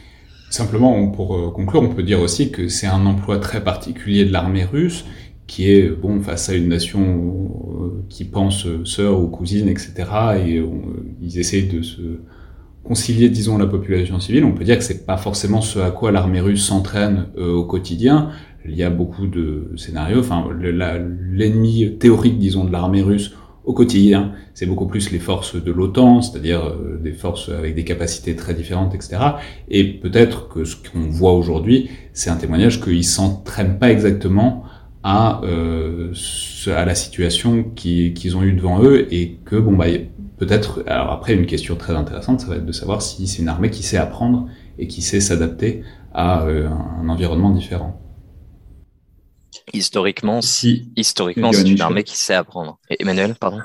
[0.50, 4.32] Simplement, pour euh, conclure, on peut dire aussi que c'est un emploi très particulier de
[4.32, 5.06] l'armée russe
[5.48, 9.94] qui est bon face à une nation euh, qui pense sœur ou cousine, etc.
[10.46, 10.64] Et
[11.22, 12.20] ils essayent de se
[12.86, 16.12] concilier, disons, la population civile, on peut dire que c'est pas forcément ce à quoi
[16.12, 18.30] l'armée russe s'entraîne euh, au quotidien.
[18.68, 20.20] Il y a beaucoup de scénarios.
[20.20, 25.72] Enfin, l'ennemi théorique, disons, de l'armée russe au quotidien, c'est beaucoup plus les forces de
[25.72, 29.18] l'OTAN, c'est-à-dire euh, des forces avec des capacités très différentes, etc.
[29.70, 34.64] Et peut-être que ce qu'on voit aujourd'hui, c'est un témoignage qu'ils s'entraînent pas exactement
[35.04, 36.14] à, euh,
[36.68, 39.86] à la situation qu'ils ont eue devant eux et que bon bah
[40.38, 43.50] peut-être, alors après, une question très intéressante, ça va être de savoir si c'est une
[43.50, 44.48] armée qui sait apprendre
[44.78, 46.68] et qui sait s'adapter à euh,
[47.02, 48.00] un environnement différent.
[49.76, 52.80] Historiquement, si, historiquement, c'est une armée qui sait apprendre.
[53.00, 53.60] Emmanuel, pardon.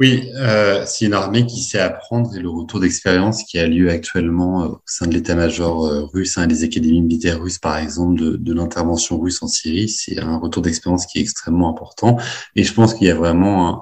[0.00, 3.90] Oui, euh, c'est une armée qui sait apprendre et le retour d'expérience qui a lieu
[3.90, 8.20] actuellement euh, au sein de l'état-major euh, russe, hein, des académies militaires russes par exemple,
[8.20, 12.16] de, de l'intervention russe en Syrie, c'est un retour d'expérience qui est extrêmement important.
[12.54, 13.80] Et je pense qu'il y a vraiment un,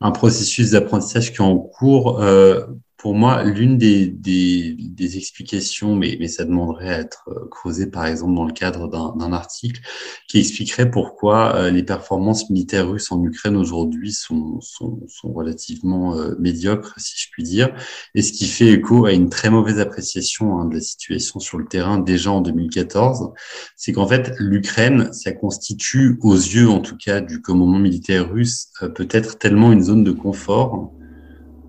[0.00, 2.20] un processus d'apprentissage qui est en cours.
[2.20, 2.66] Euh,
[3.06, 7.86] pour moi, l'une des, des, des, explications, mais, mais ça demanderait à être euh, creusé
[7.86, 9.80] par exemple dans le cadre d'un article,
[10.26, 16.16] qui expliquerait pourquoi euh, les performances militaires russes en Ukraine aujourd'hui sont, sont, sont, relativement
[16.16, 17.72] euh, médiocres, si je puis dire,
[18.16, 21.58] et ce qui fait écho à une très mauvaise appréciation hein, de la situation sur
[21.58, 23.30] le terrain déjà en 2014,
[23.76, 28.72] c'est qu'en fait l'Ukraine, ça constitue aux yeux en tout cas du commandement militaire russe
[28.96, 30.92] peut-être tellement une zone de confort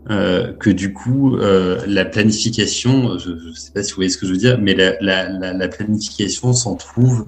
[0.09, 4.17] euh, que du coup, euh, la planification, je ne sais pas si vous voyez ce
[4.17, 7.25] que je veux dire, mais la, la, la planification s'en trouve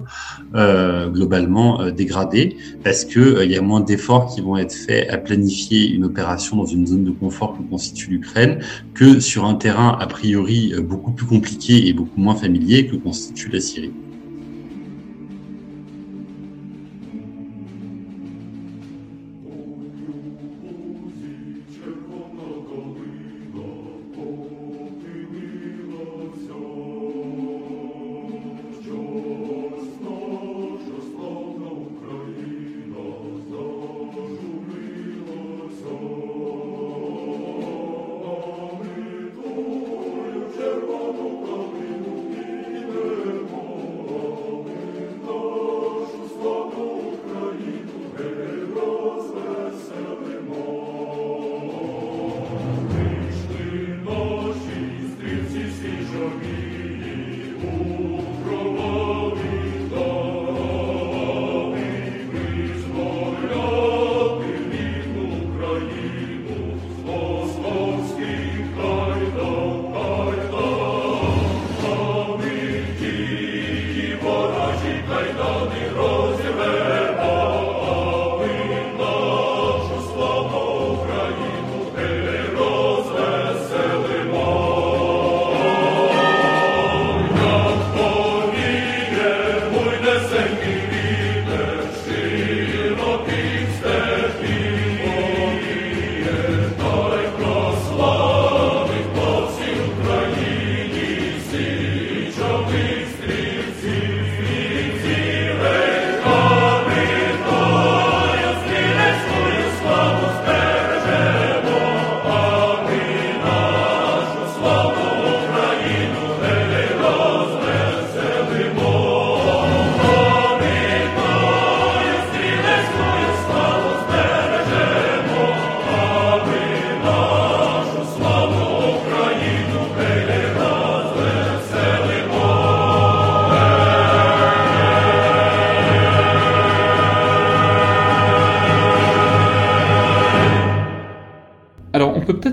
[0.54, 5.10] euh, globalement dégradée parce que euh, il y a moins d'efforts qui vont être faits
[5.10, 8.60] à planifier une opération dans une zone de confort que constitue l'Ukraine
[8.94, 13.50] que sur un terrain a priori beaucoup plus compliqué et beaucoup moins familier que constitue
[13.50, 13.92] la Syrie.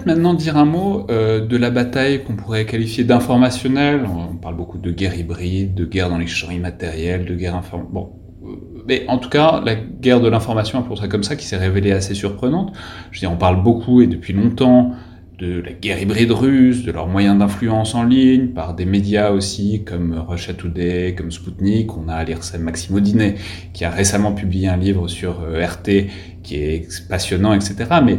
[0.07, 4.05] Maintenant dire un mot de la bataille qu'on pourrait qualifier d'informationnelle.
[4.05, 7.93] On parle beaucoup de guerre hybride, de guerre dans les champs immatériels, de guerre informationnelle.
[7.93, 8.09] Bon,
[8.87, 11.91] mais en tout cas, la guerre de l'information, pour ça comme ça, qui s'est révélée
[11.91, 12.73] assez surprenante.
[13.11, 14.93] Je veux dire, on parle beaucoup et depuis longtemps
[15.39, 19.83] de la guerre hybride russe, de leurs moyens d'influence en ligne, par des médias aussi
[19.83, 21.95] comme Russia Today, comme Sputnik.
[21.95, 23.35] On a l'IRSEM Maxime Audinet
[23.73, 26.07] qui a récemment publié un livre sur euh, RT
[26.41, 27.75] qui est passionnant, etc.
[28.03, 28.17] Mais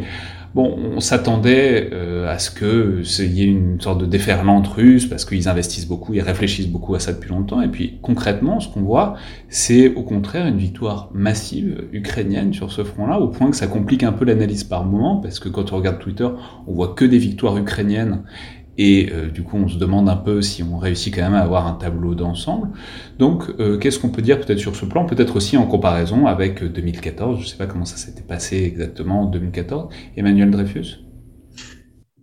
[0.59, 5.25] Bon, on s'attendait euh, à ce qu'il y ait une sorte de déferlante russe parce
[5.25, 7.63] qu'ils investissent beaucoup, ils réfléchissent beaucoup à ça depuis longtemps.
[7.63, 9.15] Et puis concrètement, ce qu'on voit,
[9.49, 14.03] c'est au contraire une victoire massive ukrainienne sur ce front-là, au point que ça complique
[14.03, 16.27] un peu l'analyse par moment parce que quand on regarde Twitter,
[16.67, 18.25] on voit que des victoires ukrainiennes
[18.79, 21.41] et euh, du coup, on se demande un peu si on réussit quand même à
[21.41, 22.68] avoir un tableau d'ensemble.
[23.18, 26.62] Donc, euh, qu'est-ce qu'on peut dire peut-être sur ce plan Peut-être aussi en comparaison avec
[26.62, 27.39] 2014.
[27.39, 29.89] Je ne sais pas comment ça s'était passé exactement en 2014.
[30.16, 31.08] Emmanuel Dreyfus?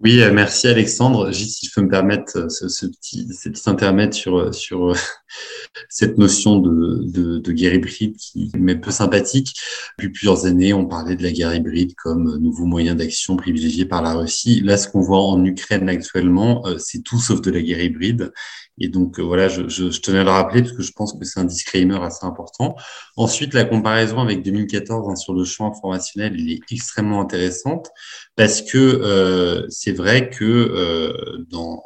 [0.01, 1.31] Oui, euh, merci Alexandre.
[1.31, 4.51] Juste si je peux me permettre euh, ce, petit, ce petit intermède sur, euh,
[5.89, 9.53] cette notion de, de, de, guerre hybride qui m'est peu sympathique.
[9.97, 14.01] Depuis plusieurs années, on parlait de la guerre hybride comme nouveau moyen d'action privilégié par
[14.01, 14.59] la Russie.
[14.61, 18.33] Là, ce qu'on voit en Ukraine actuellement, c'est tout sauf de la guerre hybride.
[18.79, 21.23] Et donc voilà, je, je, je, tenais à le rappeler parce que je pense que
[21.23, 22.75] c'est un disclaimer assez important.
[23.15, 27.89] Ensuite, la comparaison avec 2014 hein, sur le champ informationnel, elle est extrêmement intéressante
[28.35, 31.83] parce que euh, c'est vrai que euh, dans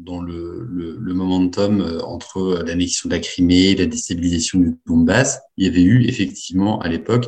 [0.00, 5.40] dans le, le, le momentum euh, entre l'annexion de la Crimée, la déstabilisation du Donbass,
[5.60, 7.26] il y avait eu effectivement à l'époque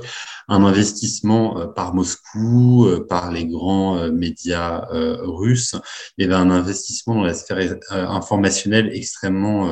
[0.48, 5.76] un investissement euh, par Moscou, euh, par les grands médias russes.
[6.18, 7.58] Il un investissement dans la sphère
[7.90, 9.68] informationnelle extrêmement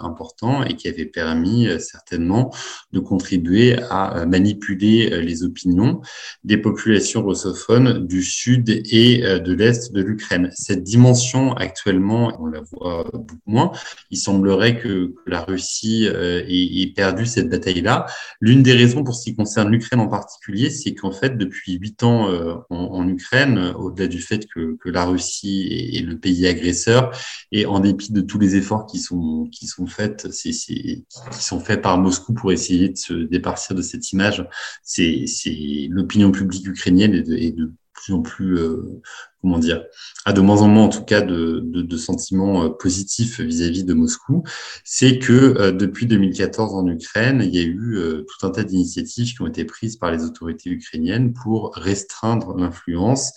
[0.00, 2.54] important et qui avait permis certainement
[2.92, 6.00] de contribuer à manipuler les opinions
[6.44, 10.50] des populations russophones du sud et de l'est de l'Ukraine.
[10.54, 13.72] Cette dimension actuellement on la voit beaucoup moins.
[14.10, 17.87] Il semblerait que, la Russie euh, ait, perdu cette bataille-là.
[18.40, 22.02] L'une des raisons pour ce qui concerne l'Ukraine en particulier, c'est qu'en fait, depuis huit
[22.02, 27.10] ans euh, en, Ukraine, au-delà du fait que, la Russie est, le pays agresseur,
[27.52, 31.04] et en dépit de tous les efforts qui sont qui sont faits, c'est, qui
[31.38, 34.46] sont faits par Moscou pour essayer de se départir de cette image,
[34.82, 35.26] c'est,
[35.90, 37.72] l'opinion publique ukrainienne est de
[38.08, 39.00] plus en plus, euh,
[39.40, 39.84] comment dire,
[40.24, 43.84] a de moins en moins en tout cas de, de, de sentiments euh, positifs vis-à-vis
[43.84, 44.44] de Moscou,
[44.84, 49.34] c'est que euh, depuis 2014 en Ukraine, il y a eu tout un tas d'initiatives
[49.34, 53.32] qui ont été prises par les autorités ukrainiennes pour restreindre l'influence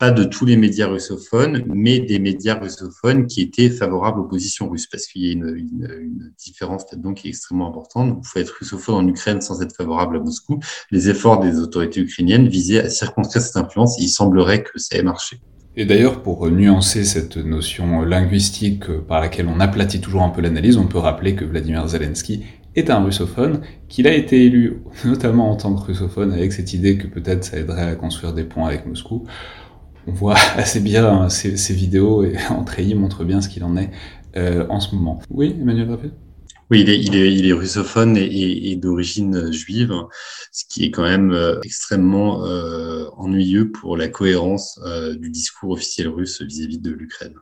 [0.00, 4.70] pas de tous les médias russophones, mais des médias russophones qui étaient favorables aux positions
[4.70, 8.14] russes, parce qu'il y a une, différence qui est extrêmement importante.
[8.14, 10.58] Vous pouvez être russophone en Ukraine sans être favorable à Moscou.
[10.90, 15.02] Les efforts des autorités ukrainiennes visaient à circonscrire cette influence il semblerait que ça ait
[15.02, 15.38] marché.
[15.76, 20.78] Et d'ailleurs, pour nuancer cette notion linguistique par laquelle on aplatit toujours un peu l'analyse,
[20.78, 22.44] on peut rappeler que Vladimir Zelensky
[22.74, 26.96] est un russophone, qu'il a été élu notamment en tant que russophone avec cette idée
[26.96, 29.26] que peut-être ça aiderait à construire des ponts avec Moscou
[30.10, 32.36] on voit assez bien hein, ces, vidéos et
[32.66, 33.90] Treillis montre bien ce qu'il en est
[34.36, 35.20] euh, en ce moment.
[35.30, 36.10] Oui, Emmanuel Rapet
[36.70, 39.92] oui, il est, il est, il est russophone et, et, d'origine juive,
[40.52, 45.70] ce qui est quand même euh, extrêmement euh, ennuyeux pour la cohérence euh, du discours
[45.72, 47.34] officiel russe vis-à-vis de l'Ukraine.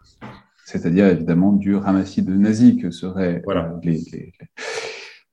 [0.65, 3.79] C'est-à-dire évidemment du ramassis de nazis que seraient voilà.
[3.83, 4.33] les, les,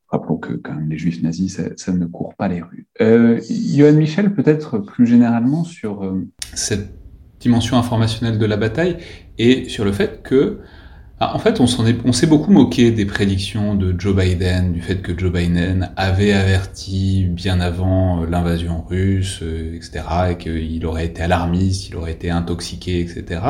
[0.10, 2.88] Rappelons que quand même les juifs nazis, ça, ça ne court pas les rues.
[3.00, 6.14] Euh, Johan Michel, peut-être plus généralement sur
[6.54, 7.05] cette
[7.46, 8.98] dimension informationnelle de la bataille
[9.38, 10.62] et sur le fait que,
[11.20, 15.18] ah, en fait, on s'est beaucoup moqué des prédictions de Joe Biden, du fait que
[15.18, 21.22] Joe Biden avait averti bien avant euh, l'invasion russe, euh, etc., et qu'il aurait été
[21.22, 23.42] alarmiste, il aurait été intoxiqué, etc.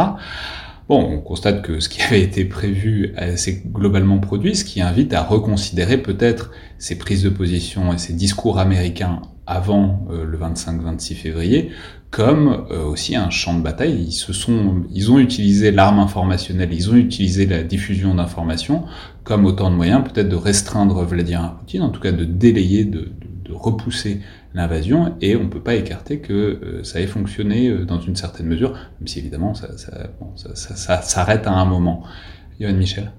[0.89, 5.13] Bon, on constate que ce qui avait été prévu s'est globalement produit, ce qui invite
[5.13, 11.15] à reconsidérer peut-être ces prises de position et ces discours américains avant euh, le 25-26
[11.15, 11.71] février
[12.16, 14.05] comme euh, aussi un champ de bataille.
[14.07, 18.86] Ils se sont, ils ont utilisé l'arme informationnelle, ils ont utilisé la diffusion d'informations
[19.26, 23.11] comme autant de moyens peut-être de restreindre Vladimir Poutine, en tout cas de délayer, de,
[23.49, 24.22] repousser
[24.53, 28.47] l'invasion, et on peut pas écarter que euh, ça ait fonctionné euh, dans une certaine
[28.47, 32.03] mesure, même si évidemment ça, ça, s'arrête à un moment.
[32.59, 33.11] Yohann Michel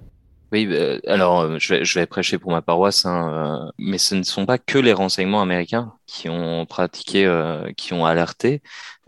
[0.57, 4.23] oui, bah, alors je vais, je vais prêcher pour ma paroisse, hein, mais ce ne
[4.23, 8.63] sont pas que les renseignements américains qui ont pratiqué, euh, qui ont alerté.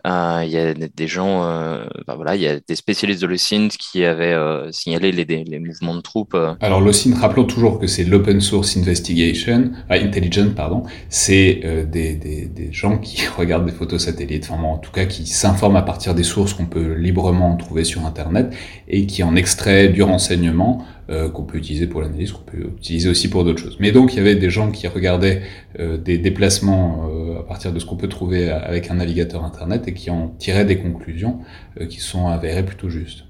[0.07, 3.69] Euh, il y a des gens, euh, voilà, il y a des spécialistes de l'OSINT
[3.79, 6.37] qui avaient euh, signalé les, mouvements de troupes.
[6.61, 10.85] Alors l'OSINT, rappelons toujours que c'est l'Open Source Investigation, Intelligence, pardon.
[11.09, 15.83] C'est des, gens qui regardent des photos satellites, enfin en tout cas qui s'informent à
[15.83, 18.55] partir des sources qu'on peut librement trouver sur Internet
[18.87, 23.09] et qui en extraient du renseignement euh, qu'on peut utiliser pour l'analyse, qu'on peut utiliser
[23.09, 23.79] aussi pour d'autres choses.
[23.81, 25.41] Mais donc il y avait des gens qui regardaient
[25.79, 29.89] euh, des déplacements euh, à partir de ce qu'on peut trouver avec un navigateur internet
[29.89, 31.41] et qui en tiraient des conclusions
[31.89, 33.25] qui sont avérées plutôt justes.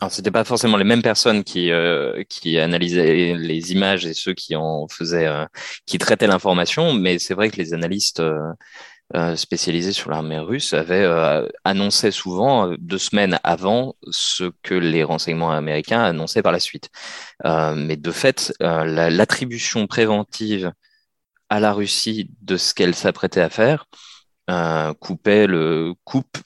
[0.00, 1.70] Alors c'était pas forcément les mêmes personnes qui
[2.30, 5.28] qui analysaient les images et ceux qui en faisaient
[5.84, 8.22] qui traitaient l'information, mais c'est vrai que les analystes
[9.36, 15.02] spécialisé sur l'armée russe avait euh, annoncé souvent euh, deux semaines avant ce que les
[15.02, 16.90] renseignements américains annonçaient par la suite.
[17.44, 20.72] mais de fait, l'attribution préventive
[21.48, 23.86] à la Russie de ce qu'elle s'apprêtait à faire
[25.00, 25.28] coupe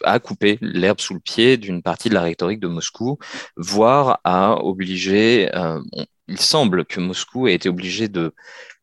[0.04, 3.18] a coupé l'herbe sous le pied d'une partie de la rhétorique de Moscou,
[3.56, 5.48] voire a obligé.
[6.28, 8.34] il semble que Moscou ait été obligé de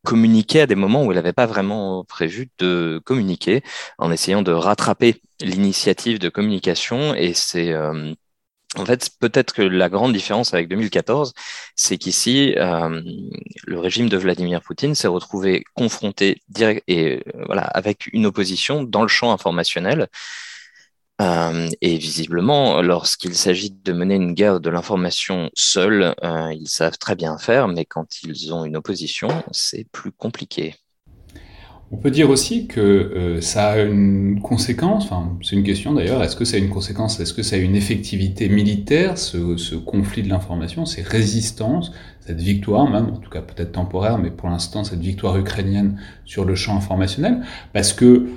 [0.10, 3.62] communiquer à des moments où elle n'avait pas vraiment prévu de communiquer,
[4.00, 7.14] en essayant de rattraper l'initiative de communication.
[7.14, 8.12] Et c'est euh,
[8.76, 11.34] en fait peut-être que la grande différence avec 2014,
[11.76, 13.02] c'est qu'ici euh,
[13.68, 18.82] le régime de Vladimir Poutine s'est retrouvé confronté direct et euh, voilà avec une opposition
[18.82, 20.08] dans le champ informationnel
[21.22, 26.98] euh, et visiblement, lorsqu'il s'agit de mener une guerre de l'information seule, euh, ils savent
[26.98, 30.76] très bien faire, mais quand ils ont une opposition, c'est plus compliqué.
[31.92, 36.24] On peut dire aussi que euh, ça a une conséquence, enfin c'est une question d'ailleurs,
[36.24, 39.74] est-ce que ça a une conséquence, est-ce que ça a une effectivité militaire, ce, ce
[39.74, 44.50] conflit de l'information, ces résistances, cette victoire même, en tout cas peut-être temporaire, mais pour
[44.50, 47.42] l'instant cette victoire ukrainienne sur le champ informationnel,
[47.74, 48.28] parce que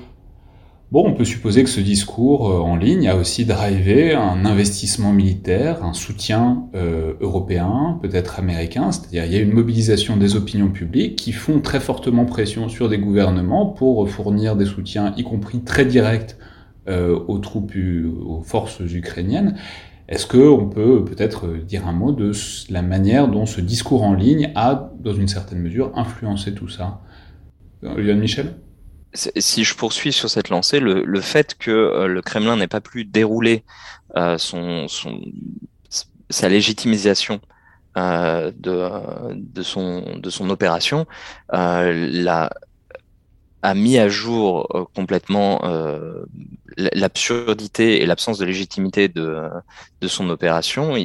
[0.93, 5.11] Bon, on peut supposer que ce discours euh, en ligne a aussi drivé un investissement
[5.11, 10.69] militaire, un soutien euh, européen, peut-être américain, c'est-à-dire il y a une mobilisation des opinions
[10.69, 15.63] publiques qui font très fortement pression sur des gouvernements pour fournir des soutiens, y compris
[15.63, 16.37] très directs,
[16.89, 19.57] euh, aux troupes, aux forces ukrainiennes.
[20.11, 22.33] Est-ce qu'on peut peut-être dire un mot de
[22.69, 27.01] la manière dont ce discours en ligne a, dans une certaine mesure, influencé tout ça?
[27.83, 28.57] Yann Michel?
[29.15, 33.05] Si je poursuis sur cette lancée, le, fait que euh, le Kremlin n'ait pas pu
[33.05, 33.65] dérouler
[34.17, 34.87] euh, son,
[36.31, 37.41] sa légitimisation
[37.97, 41.07] euh, de, de, son, de son opération
[41.51, 42.51] la,
[43.63, 45.61] a mis à jour complètement
[46.77, 49.49] l'absurdité et l'absence de légitimité de,
[50.01, 50.97] de son opération.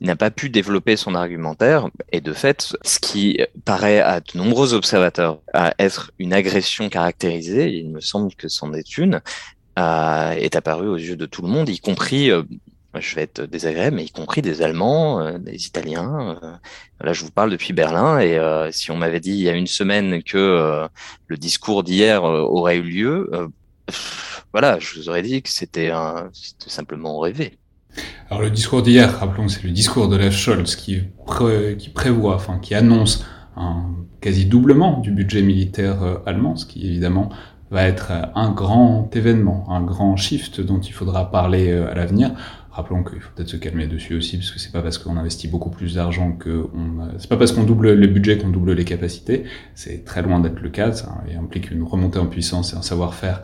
[0.00, 4.38] Il n'a pas pu développer son argumentaire et de fait, ce qui paraît à de
[4.38, 5.40] nombreux observateurs
[5.78, 9.20] être une agression caractérisée, il me semble que c'en est une,
[9.78, 12.42] euh, est apparu aux yeux de tout le monde, y compris euh,
[12.96, 16.38] je vais être désagréable, mais y compris des Allemands, euh, des Italiens.
[17.00, 18.38] là, je vous parle depuis Berlin, et
[18.72, 20.88] si on m'avait dit il y a une semaine que
[21.26, 23.30] le discours d'hier aurait eu lieu,
[24.52, 25.90] voilà, je vous aurais dit que c'était
[26.68, 27.58] simplement rêvé.
[28.30, 31.02] Alors le discours d'hier, rappelons, c'est le discours de la Scholz qui,
[31.94, 33.24] prévoit, enfin qui annonce
[33.56, 33.84] un
[34.20, 37.28] quasi doublement du budget militaire euh, allemand, ce qui évidemment
[37.70, 42.32] va être un grand événement, un grand shift dont il faudra parler euh, à l'avenir.
[42.70, 45.46] Rappelons qu'il faut peut-être se calmer dessus aussi, parce que c'est pas parce qu'on investit
[45.46, 48.84] beaucoup plus d'argent que on, c'est pas parce qu'on double le budget qu'on double les
[48.84, 49.44] capacités.
[49.76, 50.90] C'est très loin d'être le cas.
[50.90, 53.42] Ça implique une remontée en puissance et un savoir-faire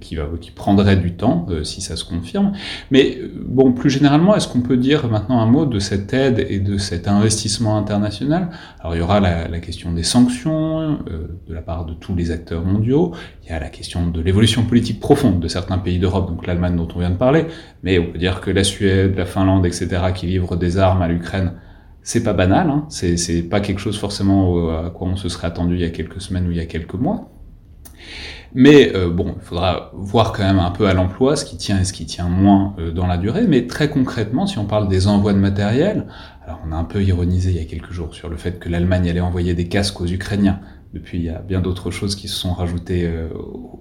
[0.00, 2.52] qui, prendrait du temps euh, si ça se confirme.
[2.90, 6.46] Mais euh, bon, plus généralement, est-ce qu'on peut dire maintenant un mot de cette aide
[6.48, 8.50] et de cet investissement international?
[8.80, 12.14] Alors il y aura la, la question des sanctions euh, de la part de tous
[12.14, 13.12] les acteurs mondiaux.
[13.44, 16.76] Il y a la question de l'évolution politique profonde de certains pays d'Europe, donc l'Allemagne
[16.76, 17.46] dont on vient de parler.
[17.82, 21.08] Mais on peut dire que la Suède, la Finlande, etc., qui livrent des armes à
[21.08, 21.54] l'Ukraine,
[22.02, 22.68] c'est pas banal.
[22.68, 22.84] Hein.
[22.88, 26.20] C'est pas quelque chose forcément à quoi on se serait attendu il y a quelques
[26.20, 27.32] semaines ou il y a quelques mois.
[28.54, 31.80] Mais euh, bon, il faudra voir quand même un peu à l'emploi ce qui tient
[31.80, 33.46] et ce qui tient moins euh, dans la durée.
[33.46, 36.06] Mais très concrètement, si on parle des envois de matériel,
[36.44, 38.68] alors on a un peu ironisé il y a quelques jours sur le fait que
[38.68, 40.60] l'Allemagne allait envoyer des casques aux Ukrainiens.
[40.92, 43.28] Depuis, il y a bien d'autres choses qui se sont rajoutées euh,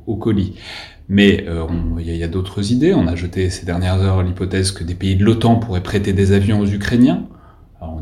[0.08, 0.56] au colis.
[1.10, 1.46] Mais
[2.00, 2.94] il y a, a d'autres idées.
[2.94, 6.32] On a jeté ces dernières heures l'hypothèse que des pays de l'OTAN pourraient prêter des
[6.32, 7.28] avions aux Ukrainiens.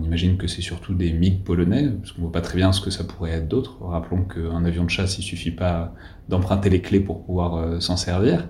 [0.09, 2.89] Imagine que c'est surtout des MiG polonais, parce qu'on voit pas très bien ce que
[2.89, 3.77] ça pourrait être d'autre.
[3.79, 5.93] Rappelons qu'un avion de chasse, il suffit pas
[6.27, 8.47] d'emprunter les clés pour pouvoir euh, s'en servir.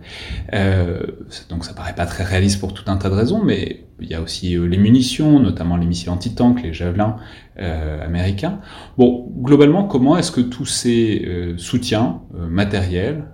[0.54, 1.02] Euh,
[1.50, 4.14] donc ça paraît pas très réaliste pour tout un tas de raisons, mais il y
[4.14, 7.18] a aussi euh, les munitions, notamment les missiles anti-tank, les javelins
[7.58, 8.62] américains.
[8.98, 13.26] Bon, globalement, comment est-ce que tous ces soutiens matériels,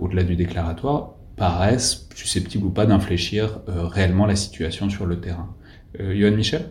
[0.00, 5.54] au-delà du déclaratoire, paraissent susceptibles ou pas d'infléchir réellement la situation sur le terrain?
[6.00, 6.70] Johan Michel?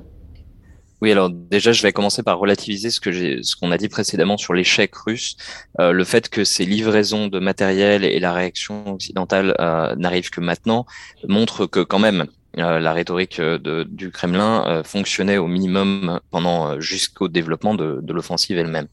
[1.02, 3.88] Oui, alors déjà, je vais commencer par relativiser ce que j'ai, ce qu'on a dit
[3.88, 5.38] précédemment sur l'échec russe,
[5.80, 10.42] euh, le fait que ces livraisons de matériel et la réaction occidentale euh, n'arrivent que
[10.42, 10.88] maintenant
[11.28, 12.26] montre que quand même
[12.58, 18.58] euh, la rhétorique de, du Kremlin fonctionnait au minimum pendant jusqu'au développement de, de l'offensive
[18.58, 18.88] elle-même.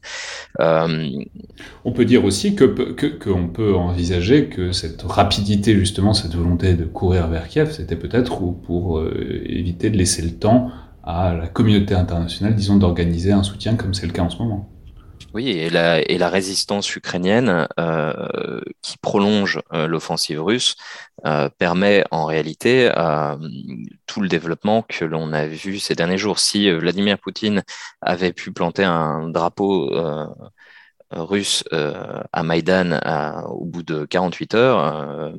[0.59, 2.65] On peut dire aussi que
[3.23, 8.37] qu'on peut envisager que cette rapidité, justement, cette volonté de courir vers Kiev, c'était peut-être
[8.67, 9.03] pour
[9.45, 10.69] éviter de laisser le temps
[11.05, 14.69] à la communauté internationale, disons, d'organiser un soutien comme c'est le cas en ce moment.
[15.35, 20.77] Oui, et la, résistance ukrainienne euh, qui prolonge euh, l'offensive russe
[21.25, 22.89] euh, permet en réalité
[24.05, 26.39] tout le développement que l'on a vu ces derniers jours.
[26.39, 27.63] Si Vladimir Poutine
[28.01, 29.91] avait pu planter un drapeau
[31.11, 32.99] russe à Maïdan
[33.49, 35.33] au bout de 48 heures,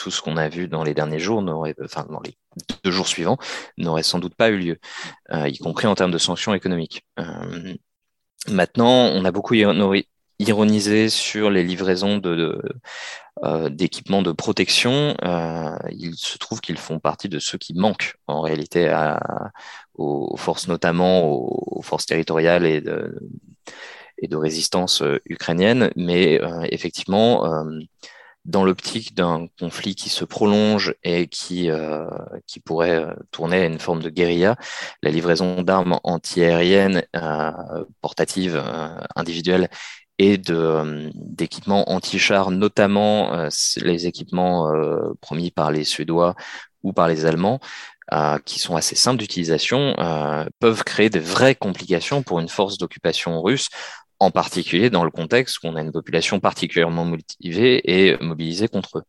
[0.00, 1.44] tout ce qu'on a vu dans les derniers jours,
[1.84, 2.34] enfin dans les
[2.82, 3.36] deux jours suivants,
[3.76, 4.78] n'aurait sans doute pas eu lieu,
[5.32, 7.04] euh, y compris en termes de sanctions économiques.
[7.18, 7.74] Euh,
[8.48, 9.54] maintenant, on a beaucoup
[10.38, 12.62] ironisé sur les livraisons de,
[13.44, 15.14] euh, d'équipements de protection.
[15.90, 18.90] il se trouve qu'ils font partie de ceux qui manquent en réalité
[19.94, 23.18] aux forces, notamment aux, forces territoriales et de,
[24.16, 25.90] et de résistance ukrainienne.
[25.94, 26.40] Mais
[26.70, 27.64] effectivement,
[28.50, 32.06] dans l'optique d'un conflit qui se prolonge et qui, euh,
[32.64, 34.56] pourrait euh, tourner à une forme de guérilla,
[35.02, 37.52] la livraison d'armes antiaériennes euh,
[38.02, 38.62] portatives
[39.16, 39.68] individuelles
[40.18, 44.70] et d'équipements anti-chars, notamment les équipements
[45.22, 46.34] promis par les Suédois
[46.82, 47.58] ou par les Allemands,
[48.44, 49.94] qui sont assez simples d'utilisation,
[50.58, 53.70] peuvent créer de vraies complications pour une force d'occupation russe
[54.20, 58.98] en particulier dans le contexte où on a une population particulièrement motivée et mobilisée contre
[58.98, 59.02] eux.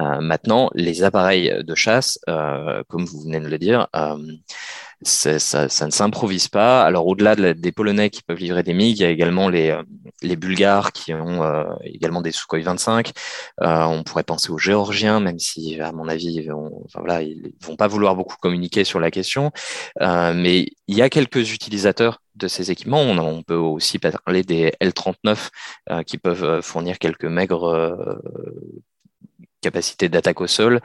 [0.00, 4.16] Euh, maintenant, les appareils de chasse, euh, comme vous venez de le dire, euh,
[5.02, 6.82] ça, ça, ne s'improvise pas.
[6.84, 9.82] Alors au-delà des Polonais qui peuvent livrer des MiG, il y a également les, euh,
[10.22, 13.12] les Bulgares qui ont euh, également des Sukhoi 25.
[13.62, 17.52] Euh, on pourrait penser aux Géorgiens, même si à mon avis, vont, enfin, voilà, ils
[17.62, 19.52] vont pas vouloir beaucoup communiquer sur la question.
[20.00, 23.02] mais il y a quelques utilisateurs de ces équipements.
[23.02, 28.20] On, on peut aussi parler des L39 qui peuvent fournir quelques maigres
[29.60, 30.80] capacité d'attaque au sol.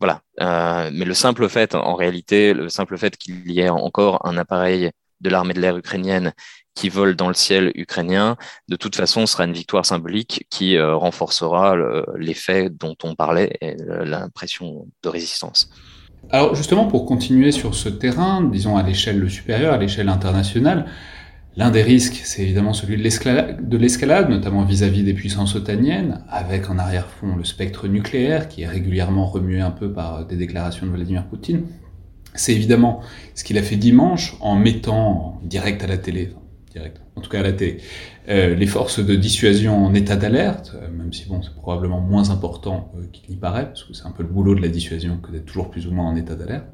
[0.00, 0.20] voilà.
[0.40, 4.36] Euh, mais le simple fait, en réalité, le simple fait qu'il y ait encore un
[4.36, 4.90] appareil
[5.20, 6.32] de l'armée de l'air ukrainienne
[6.74, 8.36] qui vole dans le ciel ukrainien,
[8.68, 11.74] de toute façon, sera une victoire symbolique qui euh, renforcera
[12.16, 15.70] l'effet dont on parlait et l'impression de résistance.
[16.30, 20.86] Alors justement, pour continuer sur ce terrain, disons à l'échelle supérieure, à l'échelle internationale,
[21.58, 26.78] L'un des risques, c'est évidemment celui de l'escalade, notamment vis-à-vis des puissances otaniennes, avec en
[26.78, 31.26] arrière-fond le spectre nucléaire, qui est régulièrement remué un peu par des déclarations de Vladimir
[31.26, 31.62] Poutine.
[32.34, 33.00] C'est évidemment
[33.34, 36.30] ce qu'il a fait dimanche en mettant direct à la télé,
[36.70, 37.78] direct, en tout cas à la télé,
[38.28, 42.30] euh, les forces de dissuasion en état d'alerte, euh, même si bon, c'est probablement moins
[42.30, 45.18] important euh, qu'il n'y paraît, parce que c'est un peu le boulot de la dissuasion
[45.18, 46.68] que d'être toujours plus ou moins en état d'alerte.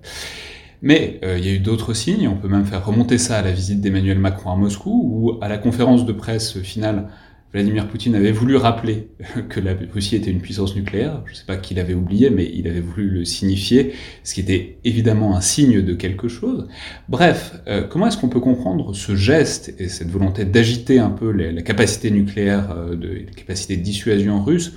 [0.84, 3.42] Mais euh, il y a eu d'autres signes, on peut même faire remonter ça à
[3.42, 7.08] la visite d'Emmanuel Macron à Moscou, où à la conférence de presse finale,
[7.54, 9.08] Vladimir Poutine avait voulu rappeler
[9.48, 11.22] que la Russie était une puissance nucléaire.
[11.24, 14.40] Je ne sais pas qui l'avait oublié, mais il avait voulu le signifier, ce qui
[14.40, 16.68] était évidemment un signe de quelque chose.
[17.08, 21.30] Bref, euh, comment est-ce qu'on peut comprendre ce geste et cette volonté d'agiter un peu
[21.30, 24.74] la capacité nucléaire, euh, de, la capacité de dissuasion russe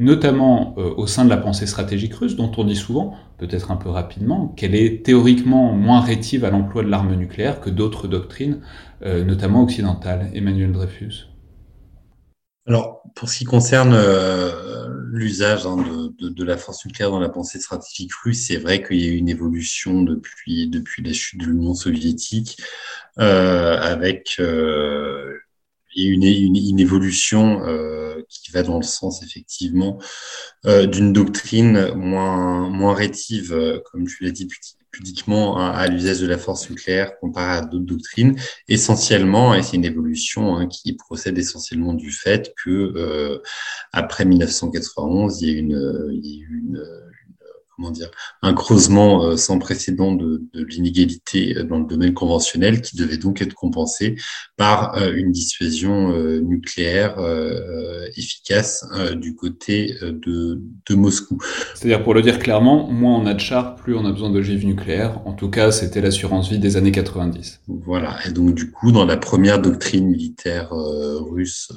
[0.00, 3.76] notamment euh, au sein de la pensée stratégique russe, dont on dit souvent, peut-être un
[3.76, 8.62] peu rapidement, qu'elle est théoriquement moins rétive à l'emploi de l'arme nucléaire que d'autres doctrines,
[9.02, 10.30] euh, notamment occidentales.
[10.32, 11.26] Emmanuel Dreyfus.
[12.66, 15.76] Alors, pour ce qui concerne euh, l'usage hein,
[16.18, 19.16] de, la force nucléaire dans la pensée stratégique russe, c'est vrai qu'il y a eu
[19.16, 22.56] une évolution depuis, depuis la chute de l'Union soviétique,
[23.16, 27.60] avec une, une, une, évolution
[28.38, 29.98] qui va dans le sens effectivement
[30.66, 34.48] euh, d'une doctrine moins, moins rétive, euh, comme tu l'as dit
[34.90, 39.84] pudiquement, à, l'usage de la force nucléaire comparé à d'autres doctrines, essentiellement, et c'est une
[39.84, 43.38] évolution hein, qui procède essentiellement du fait que euh,
[43.92, 47.09] après 1991, il y a une, il y a une
[47.80, 48.10] comment dire,
[48.42, 53.16] un creusement euh, sans précédent de, de l'inégalité euh, dans le domaine conventionnel qui devait
[53.16, 54.16] donc être compensé
[54.56, 56.10] par euh, une dissuasion
[56.40, 57.16] nucléaire
[58.16, 58.84] efficace
[59.16, 61.38] du côté de, de Moscou.
[61.74, 64.66] C'est-à-dire, pour le dire clairement, moins on a de chars, plus on a besoin d'ogives
[64.66, 65.20] nucléaires.
[65.26, 67.60] En tout cas, c'était l'assurance vie des années 90.
[67.68, 68.16] Voilà.
[68.26, 71.72] Et donc, du coup, dans la première doctrine militaire russe,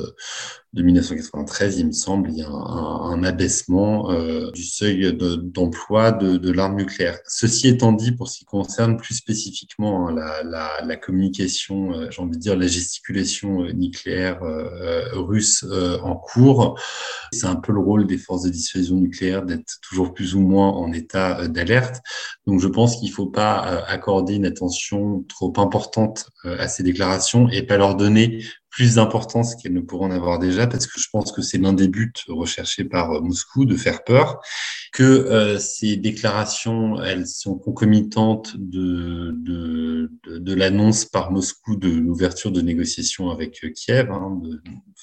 [0.74, 6.52] de 1993, il me semble, il y a un, abaissement euh, du seuil d'emploi de,
[6.52, 7.20] l'arme nucléaire.
[7.28, 12.38] Ceci étant dit, pour ce qui concerne plus spécifiquement hein, la, communication, euh, j'ai envie
[12.38, 14.42] de dire la gesticulation euh, nucléaire
[15.14, 15.64] russe
[16.04, 16.80] en cours,
[17.32, 20.70] c'est un peu le rôle des forces de dissuasion nucléaire d'être toujours plus ou moins
[20.70, 22.02] en état d'alerte.
[22.48, 27.50] Donc je pense qu'il ne faut pas accorder une attention trop importante à ces déclarations
[27.50, 28.44] et pas leur donner
[28.74, 31.74] plus d'importance qu'elles ne pourront en avoir déjà, parce que je pense que c'est l'un
[31.74, 34.42] des buts recherchés par euh, Moscou de faire peur,
[34.92, 42.52] que euh, ces déclarations, elles sont concomitantes de, de, de, l'annonce par Moscou de l'ouverture
[42.52, 44.42] de négociations avec euh, Kiev, hein,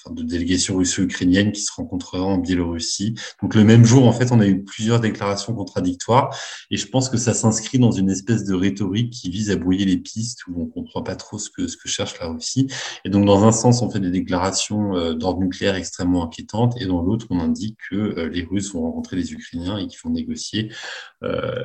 [0.09, 3.15] de délégations russo-ukrainiennes qui se rencontrera en Biélorussie.
[3.41, 6.35] Donc le même jour, en fait, on a eu plusieurs déclarations contradictoires,
[6.71, 9.85] et je pense que ça s'inscrit dans une espèce de rhétorique qui vise à brouiller
[9.85, 12.67] les pistes, où on comprend pas trop ce que, ce que cherche la Russie.
[13.05, 16.85] Et donc dans un sens, on fait des déclarations euh, d'ordre nucléaire extrêmement inquiétantes, et
[16.85, 20.09] dans l'autre, on indique que euh, les Russes vont rencontrer les Ukrainiens et qu'ils vont
[20.11, 20.71] négocier
[21.23, 21.61] euh,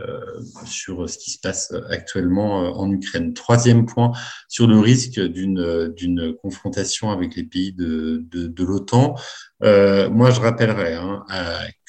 [0.65, 3.33] sur ce qui se passe actuellement en Ukraine.
[3.33, 4.13] Troisième point,
[4.49, 9.15] sur le risque d'une confrontation avec les pays de, de, l'OTAN.
[9.63, 11.25] moi, je rappellerai hein,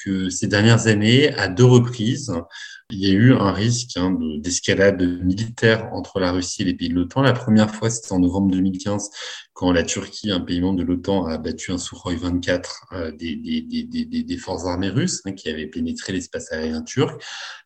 [0.03, 2.31] que ces dernières années, à deux reprises,
[2.89, 6.87] il y a eu un risque hein, d'escalade militaire entre la Russie et les pays
[6.87, 7.21] de l'OTAN.
[7.21, 9.09] La première fois, c'était en novembre 2015,
[9.51, 13.35] quand la Turquie, un pays membre de l'OTAN, a battu un Sukhoi 24 euh, des,
[13.35, 17.21] des, des, des, forces armées russes hein, qui avaient pénétré l'espace aérien turc.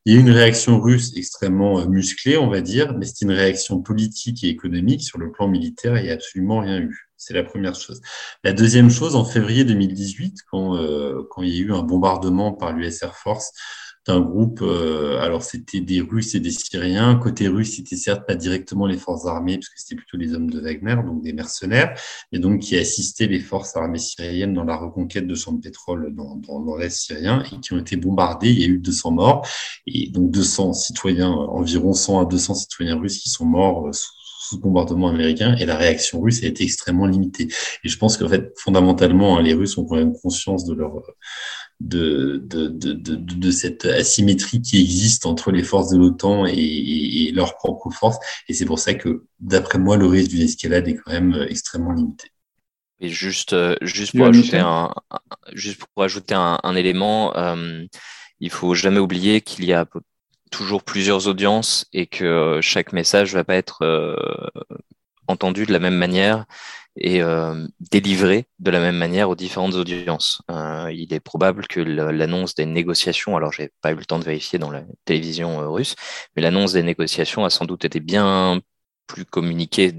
[0.06, 3.26] Il y a eu une réaction russe extrêmement euh, musclée, on va dire, mais c'était
[3.26, 5.04] une réaction politique et économique.
[5.04, 7.11] Sur le plan militaire, il n'y a absolument rien eu.
[7.24, 8.02] C'est la première chose.
[8.44, 12.52] La deuxième chose, en février 2018, quand, euh, quand il y a eu un bombardement
[12.52, 13.52] par l'US Air Force
[14.08, 17.16] d'un groupe, euh, alors c'était des Russes et des Syriens.
[17.18, 20.50] Côté russe, c'était certes pas directement les forces armées, parce que c'était plutôt les hommes
[20.50, 21.94] de Wagner, donc des mercenaires,
[22.32, 26.16] et donc qui assistaient les forces armées syriennes dans la reconquête de champs de pétrole
[26.16, 28.50] dans, dans, dans l'Est syrien, et qui ont été bombardés.
[28.50, 29.48] Il y a eu 200 morts,
[29.86, 34.21] et donc 200 citoyens, environ 100 à 200 citoyens russes qui sont morts euh, sous
[34.52, 37.48] sous bombardement américain et la réaction russe a été extrêmement limitée.
[37.84, 41.02] Et je pense qu'en fait, fondamentalement, hein, les Russes ont quand même conscience de leur
[41.80, 47.32] de, de, de, de, cette asymétrie qui existe entre les forces de l'OTAN et, et,
[47.32, 48.20] leurs propres forces.
[48.48, 51.94] Et c'est pour ça que, d'après moi, le risque d'une escalade est quand même extrêmement
[51.94, 52.28] limité.
[53.00, 54.94] Et juste, euh, juste pour ajouter un,
[55.54, 57.84] juste pour ajouter un, un élément, euh,
[58.40, 59.88] il faut jamais oublier qu'il y a
[60.52, 64.16] toujours plusieurs audiences et que chaque message va pas être euh,
[65.28, 66.46] entendu de la même manière
[66.98, 70.42] et euh, délivré de la même manière aux différentes audiences.
[70.52, 74.26] Euh, il est probable que l'annonce des négociations, alors j'ai pas eu le temps de
[74.26, 75.96] vérifier dans la télévision euh, russe,
[76.36, 78.60] mais l'annonce des négociations a sans doute été bien
[79.08, 79.94] plus communiquée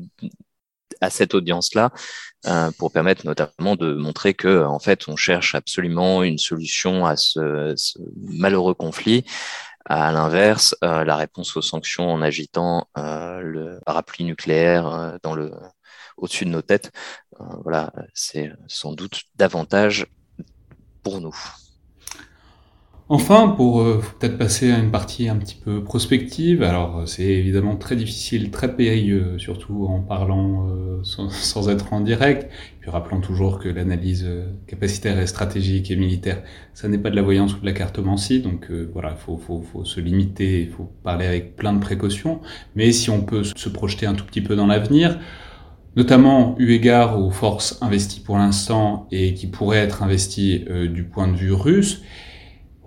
[1.01, 1.91] à cette audience-là
[2.47, 7.17] euh, pour permettre notamment de montrer que en fait on cherche absolument une solution à
[7.17, 7.75] ce
[8.17, 9.25] malheureux conflit
[9.85, 15.35] à l'inverse, euh, la réponse aux sanctions en agitant euh, le parapluie nucléaire euh, dans
[15.35, 15.53] le,
[16.17, 16.93] au-dessus de nos têtes,
[17.65, 20.07] voilà, c'est sans doute davantage
[21.03, 21.35] pour nous.
[23.15, 23.85] Enfin, pour
[24.19, 28.75] peut-être passer à une partie un petit peu prospective, alors c'est évidemment très difficile, très
[28.75, 30.67] périlleux, surtout en parlant
[31.03, 32.51] sans, être en direct.
[32.81, 34.27] Puis rappelons toujours que l'analyse
[34.67, 36.43] capacitaire et stratégique et militaire,
[36.73, 39.61] ça n'est pas de la voyance ou de la cartomancie, donc voilà, il faut, faut,
[39.61, 42.41] faut, se limiter, il faut parler avec plein de précautions.
[42.77, 45.19] Mais si on peut se projeter un tout petit peu dans l'avenir,
[45.97, 51.29] notamment eu égard aux forces investies pour l'instant et qui pourraient être investies du point
[51.29, 52.01] de vue russe,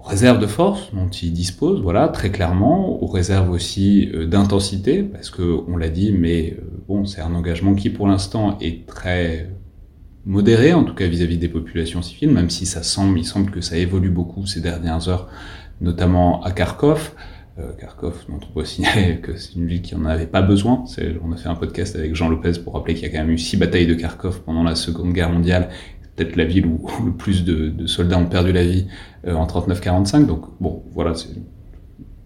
[0.05, 5.29] réserves de force dont il dispose, voilà, très clairement, aux réserves aussi euh, d'intensité, parce
[5.29, 9.49] que on l'a dit, mais euh, bon, c'est un engagement qui pour l'instant est très
[10.25, 13.61] modéré, en tout cas vis-à-vis des populations civiles, même si ça semble, il semble que
[13.61, 15.27] ça évolue beaucoup ces dernières heures,
[15.81, 17.13] notamment à Kharkov.
[17.57, 20.83] Euh, Kharkov, dont on peut signaler que c'est une ville qui en avait pas besoin.
[21.23, 23.31] On a fait un podcast avec Jean Lopez pour rappeler qu'il y a quand même
[23.31, 25.69] eu six batailles de Kharkov pendant la Seconde Guerre mondiale
[26.15, 28.87] peut-être la ville où le plus de, soldats ont perdu la vie
[29.27, 30.25] euh, en 39-45.
[30.25, 31.13] Donc bon, voilà,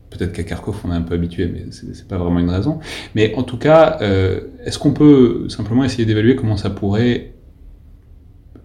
[0.10, 2.80] peut-être qu'à Kharkov on est un peu habitué, mais c'est pas vraiment une raison.
[3.16, 7.34] Mais en tout cas, euh, est-ce qu'on peut simplement essayer d'évaluer comment ça pourrait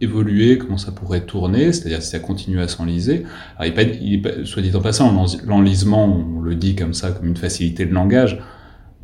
[0.01, 3.25] évoluer, comment ça pourrait tourner, c'est-à-dire si ça continue à s'enliser?
[4.45, 8.43] Soit dit en passant, l'enlisement, on le dit comme ça, comme une facilité de langage.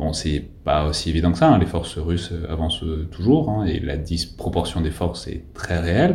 [0.01, 1.59] Bon, c'est pas aussi évident que ça, hein.
[1.59, 6.15] les forces russes avancent toujours, hein, et la disproportion des forces est très réelle,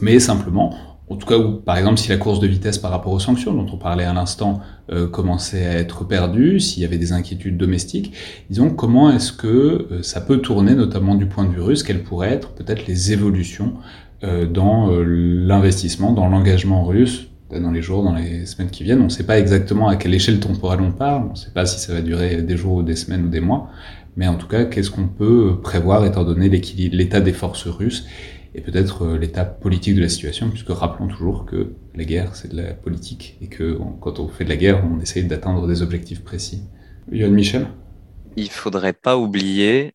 [0.00, 0.74] mais simplement,
[1.10, 1.36] en tout cas,
[1.66, 4.14] par exemple, si la course de vitesse par rapport aux sanctions dont on parlait à
[4.14, 8.14] l'instant euh, commençait à être perdue, s'il y avait des inquiétudes domestiques,
[8.48, 9.46] disons comment est-ce que
[9.92, 13.12] euh, ça peut tourner, notamment du point de vue russe, quelles pourraient être peut-être les
[13.12, 13.74] évolutions
[14.22, 19.00] dans l'investissement, dans l'engagement russe dans les jours, dans les semaines qui viennent.
[19.00, 21.66] On ne sait pas exactement à quelle échelle temporelle on parle, on ne sait pas
[21.66, 23.70] si ça va durer des jours ou des semaines ou des mois,
[24.16, 28.06] mais en tout cas, qu'est-ce qu'on peut prévoir étant donné l'état des forces russes
[28.54, 32.52] et peut-être euh, l'état politique de la situation, puisque rappelons toujours que la guerre, c'est
[32.52, 35.82] de la politique, et que quand on fait de la guerre, on essaye d'atteindre des
[35.82, 36.62] objectifs précis.
[37.10, 37.66] Yoann Michel?
[38.36, 39.94] Il faudrait pas oublier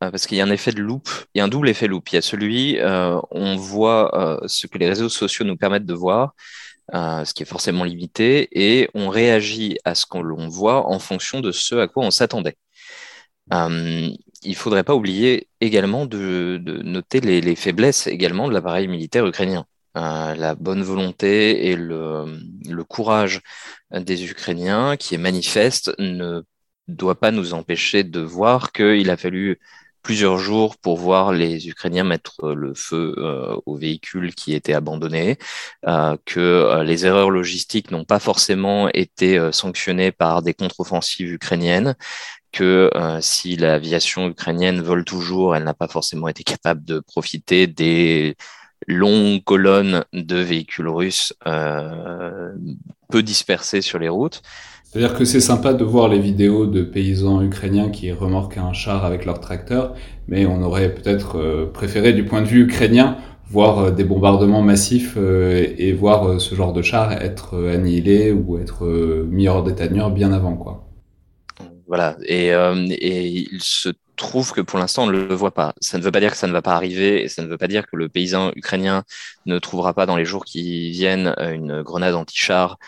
[0.00, 2.10] parce qu'il y a un effet de loupe, il y a un double effet loupe.
[2.10, 5.86] Il y a celui, euh, on voit euh, ce que les réseaux sociaux nous permettent
[5.86, 6.34] de voir,
[6.92, 11.50] ce qui est forcément limité, et on réagit à ce qu'on voit en fonction de
[11.52, 12.56] ce à quoi on s'attendait.
[13.50, 19.64] il ne faudrait pas oublier également de, noter les, faiblesses également de l'appareil militaire ukrainien.
[19.94, 22.38] la bonne volonté et le,
[22.68, 23.40] le, courage
[23.90, 26.42] des Ukrainiens qui est manifeste ne
[26.88, 29.58] doit pas nous empêcher de voir qu'il a fallu
[30.04, 35.38] plusieurs jours pour voir les Ukrainiens mettre le feu euh, aux véhicules qui étaient abandonnés,
[35.88, 41.96] euh, que euh, les erreurs logistiques n'ont pas forcément été sanctionnées par des contre-offensives ukrainiennes,
[42.52, 42.88] que
[43.20, 48.36] si l'aviation ukrainienne vole toujours, elle n'a pas forcément été capable de profiter des
[48.86, 54.42] longues colonnes de véhicules russes peu dispersés sur les routes.
[54.94, 59.04] C'est-à-dire que c'est sympa de voir les vidéos de paysans ukrainiens qui remorquent un char
[59.04, 59.92] avec leur tracteur,
[60.28, 63.16] mais on aurait peut-être euh, préféré, du point de vue ukrainien,
[63.50, 68.56] voir euh, des bombardements massifs euh, et voir ce genre de char être annihilé ou
[68.56, 68.86] être
[69.28, 70.86] mis hors d'état bien avant, quoi.
[71.88, 75.74] Voilà, et, et il se trouve que pour l'instant on ne le voit pas.
[75.80, 77.58] Ça ne veut pas dire que ça ne va pas arriver, et ça ne veut
[77.58, 79.02] pas dire que le paysan ukrainien
[79.46, 82.78] ne trouvera pas dans les jours qui viennent une grenade anti-char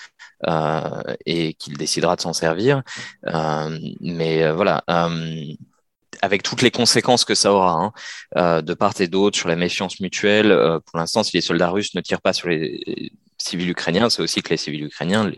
[0.45, 2.83] et qu'il décidera de s'en servir.
[3.27, 4.85] Euh, mais euh, voilà
[6.23, 7.93] avec toutes les conséquences que ça aura,
[8.35, 10.49] hein, de part et d'autre, sur la méfiance mutuelle.
[10.87, 14.41] pour l'instant, si les soldats russes ne tirent pas sur les civils ukrainiens, c'est aussi
[14.41, 15.31] que les civils ukrainiens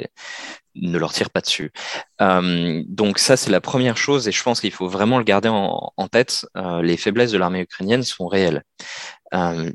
[0.76, 1.72] ne leur tirent pas dessus.
[2.20, 6.08] donc ça, c'est la première chose, et je pense qu'il faut vraiment le garder en
[6.08, 6.46] tête.
[6.80, 8.62] les faiblesses de l'armée ukrainienne sont réelles.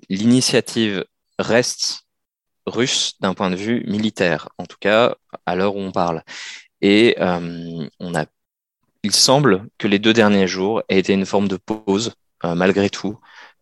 [0.09, 1.03] L'initiative
[1.37, 2.03] reste
[2.65, 6.23] russe d'un point de vue militaire, en tout cas à l'heure où on parle.
[6.81, 8.25] Et euh, on a,
[9.03, 12.13] il semble que les deux derniers jours aient été une forme de pause,
[12.45, 13.19] euh, malgré tout,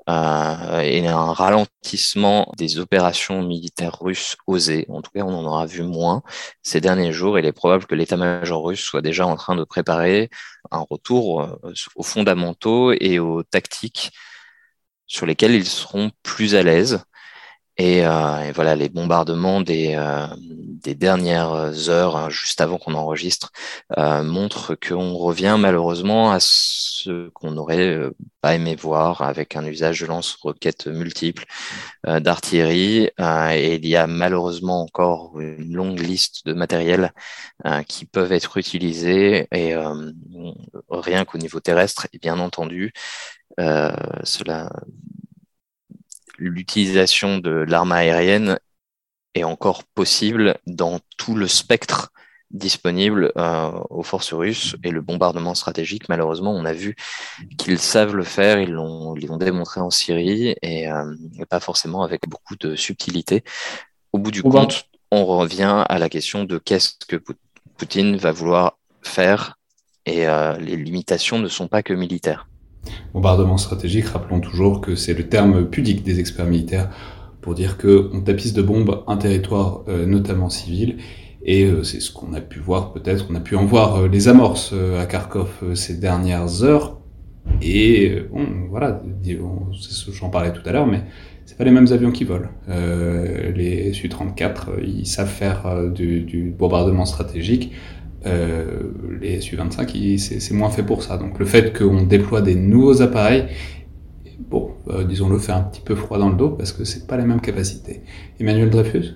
[0.09, 4.85] euh, et un ralentissement des opérations militaires russes osées.
[4.89, 6.23] En tout cas, on en aura vu moins
[6.63, 7.37] ces derniers jours.
[7.37, 10.29] Il est probable que l'état-major russe soit déjà en train de préparer
[10.71, 14.11] un retour euh, aux fondamentaux et aux tactiques
[15.05, 17.03] sur lesquels ils seront plus à l'aise
[17.80, 23.51] euh, et, voilà, les bombardements des, euh, des dernières heures, hein, juste avant qu'on enregistre,
[23.97, 27.97] euh, montrent qu'on revient malheureusement à ce qu'on n'aurait
[28.41, 31.45] pas aimé voir avec un usage de lance-roquettes multiples
[32.05, 33.09] d'artillerie.
[33.19, 37.13] et il y a malheureusement encore une longue liste de matériels
[37.88, 39.47] qui peuvent être utilisés.
[39.51, 39.76] Et
[40.89, 42.93] rien qu'au niveau terrestre, et bien entendu,
[43.57, 44.69] cela
[46.41, 48.59] l'utilisation de l'arme aérienne
[49.35, 52.11] est encore possible dans tout le spectre
[52.49, 56.95] disponible euh, aux forces russes et le bombardement stratégique, malheureusement, on a vu
[57.57, 61.15] qu'ils savent le faire, ils l'ont ils démontré en Syrie et, euh,
[61.49, 63.43] pas forcément avec beaucoup de subtilité.
[64.11, 67.15] Au bout du compte, on revient à la question de qu'est-ce que
[67.77, 69.57] Poutine va vouloir faire
[70.05, 72.47] et euh, les limitations ne sont pas que militaires.
[73.13, 76.89] Bombardement stratégique, rappelons toujours que c'est le terme pudique des experts militaires
[77.41, 80.97] pour dire qu'on tapisse de bombes un territoire, euh, notamment civil,
[81.43, 84.07] et euh, c'est ce qu'on a pu voir peut-être, on a pu en voir euh,
[84.07, 86.99] les amorces à Kharkov ces dernières heures,
[87.61, 89.01] et bon, voilà,
[90.11, 91.01] j'en parlais tout à l'heure, mais
[91.45, 92.49] c'est pas les mêmes avions qui volent.
[92.67, 97.71] les Su-34, ils savent faire du, du bombardement stratégique
[98.26, 98.65] euh,
[99.19, 101.17] les Su-25, c'est moins fait pour ça.
[101.17, 103.45] Donc le fait qu'on déploie des nouveaux appareils,
[104.49, 107.17] bon, euh, disons-le, fait un petit peu froid dans le dos parce que c'est pas
[107.17, 108.01] la même capacité.
[108.39, 109.15] Emmanuel Dreyfus?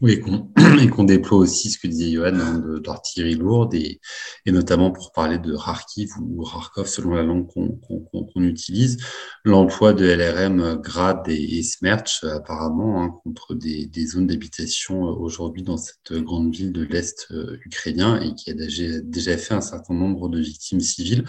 [0.00, 0.22] Oui,
[0.80, 4.00] et qu'on déploie aussi ce que disait Johan hein, d'artillerie lourde et,
[4.46, 8.96] et, notamment pour parler de Kharkiv ou Kharkov selon la langue qu'on utilise,
[9.44, 15.12] l'emploi de LRM Grad et, et Smerch apparemment hein, contre des, des zones d'habitation euh,
[15.12, 19.54] aujourd'hui dans cette grande ville de l'Est euh, ukrainien et qui a déjà, déjà, fait
[19.54, 21.24] un certain nombre de victimes civiles.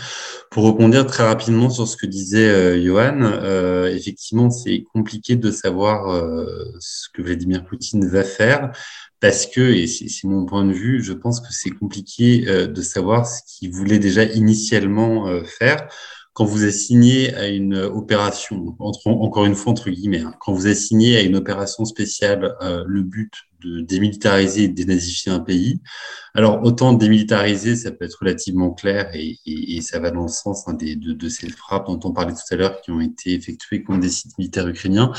[0.50, 5.52] Pour rebondir très rapidement sur ce que disait euh, Johan, euh, effectivement c'est compliqué de
[5.52, 6.46] savoir euh,
[6.80, 8.61] ce que Vladimir Poutine va faire
[9.20, 12.82] parce que, et c'est mon point de vue, je pense que c'est compliqué euh, de
[12.82, 15.88] savoir ce qu'il voulait déjà initialement euh, faire.
[16.34, 21.18] Quand vous assigné à une opération, encore une fois entre guillemets, hein, quand vous assigné
[21.18, 25.80] à une opération spéciale euh, le but de démilitariser et de dénazifier un pays.
[26.34, 30.30] Alors, autant démilitariser, ça peut être relativement clair et, et, et ça va dans le
[30.30, 33.02] sens hein, des, de, de, ces frappes dont on parlait tout à l'heure qui ont
[33.02, 35.12] été effectuées contre des sites militaires ukrainiens.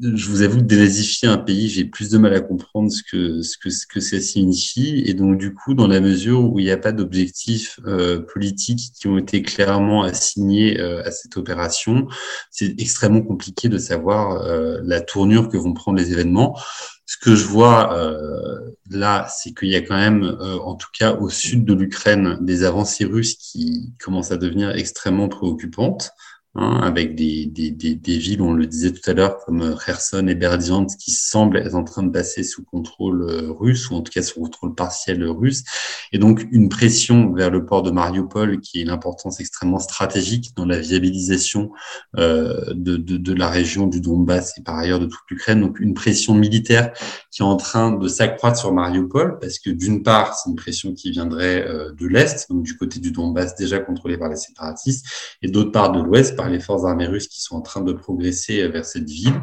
[0.00, 3.40] Je vous avoue que dénazifier un pays, j'ai plus de mal à comprendre ce que,
[3.40, 5.02] ce que, ce que ça signifie.
[5.06, 8.92] Et donc, du coup, dans la mesure où il n'y a pas d'objectifs euh, politiques
[8.94, 12.06] qui ont été clairement assignés euh, à cette opération,
[12.50, 16.58] c'est extrêmement compliqué de savoir euh, la tournure que vont prendre les événements.
[17.06, 20.88] Ce que je vois euh, là, c'est qu'il y a quand même, euh, en tout
[20.98, 26.12] cas au sud de l'Ukraine, des avancées russes qui commencent à devenir extrêmement préoccupantes.
[26.56, 30.28] Hein, avec des, des, des, des, villes, on le disait tout à l'heure, comme Kherson
[30.28, 34.02] et Berdiansk, qui semblent être en train de passer sous contrôle euh, russe, ou en
[34.02, 35.64] tout cas sous contrôle partiel russe.
[36.12, 40.52] Et donc, une pression vers le port de Mariupol, qui est une importance extrêmement stratégique
[40.54, 41.72] dans la viabilisation
[42.18, 45.60] euh, de, de, de, la région du Donbass et par ailleurs de toute l'Ukraine.
[45.60, 46.92] Donc, une pression militaire
[47.32, 50.94] qui est en train de s'accroître sur Mariupol, parce que d'une part, c'est une pression
[50.94, 55.04] qui viendrait euh, de l'Est, donc du côté du Donbass déjà contrôlé par les séparatistes,
[55.42, 58.66] et d'autre part de l'Ouest, les forces armées russes qui sont en train de progresser
[58.68, 59.40] vers cette ville.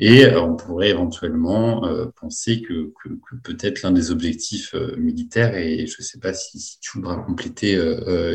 [0.00, 3.08] Et euh, on pourrait éventuellement euh, penser que, que,
[3.42, 7.76] peut-être l'un des objectifs euh, militaires, et je ne sais pas si, tu voudras compléter,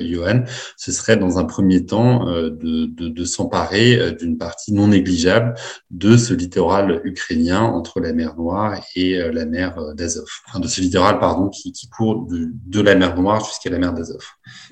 [0.01, 0.43] Johan,
[0.77, 5.53] ce serait dans un premier temps de, de, s'emparer d'une partie non négligeable
[5.91, 10.27] de ce littoral ukrainien entre la mer Noire et la mer d'Azov.
[10.47, 13.79] Enfin, de ce littoral, pardon, qui, qui court de, de la mer Noire jusqu'à la
[13.79, 14.23] mer d'Azov.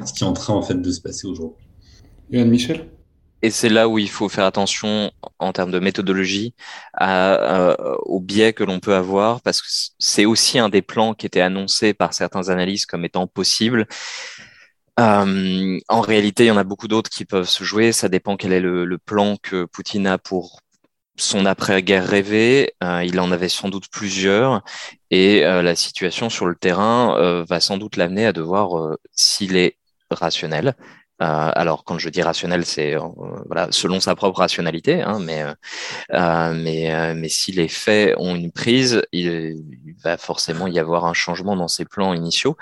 [0.06, 1.68] Ce qui est en train, en fait, de se passer aujourd'hui.
[2.30, 2.90] Johan Michel?
[3.42, 6.54] Et c'est là où il faut faire attention en termes de méthodologie
[6.94, 7.76] à, à,
[8.06, 9.68] au biais que l'on peut avoir, parce que
[10.00, 13.88] c'est aussi un des plans qui était annoncé par certains analystes comme étant possible.
[15.00, 17.92] Euh, en réalité, il y en a beaucoup d'autres qui peuvent se jouer.
[17.92, 20.60] Ça dépend quel est le, plan que Poutine a pour
[21.18, 22.74] son après-guerre rêvée.
[22.84, 24.64] Euh, il en avait sans doute plusieurs,
[25.10, 28.98] et euh, la situation sur le terrain euh, va sans doute l'amener à devoir, euh,
[29.14, 29.78] s'il est
[30.10, 35.44] rationnel, euh, alors, quand je dis rationnel, c'est euh, selon sa propre rationalité, hein, mais,
[36.14, 39.28] euh, mais, mais si les faits ont une prise, il,
[39.86, 42.58] il, va forcément y avoir un changement dans ses plans initiaux.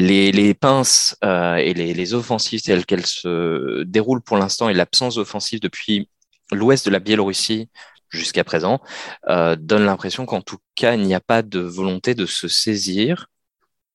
[0.00, 5.16] Les, les pinces et les, les offensives telles qu'elles se déroulent pour l'instant et l'absence
[5.16, 6.08] d'offensive depuis
[6.52, 7.68] l'ouest de la Biélorussie
[8.10, 8.80] jusqu'à présent
[9.28, 13.26] euh, donne l'impression qu'en tout cas, il n'y a pas de volonté de se saisir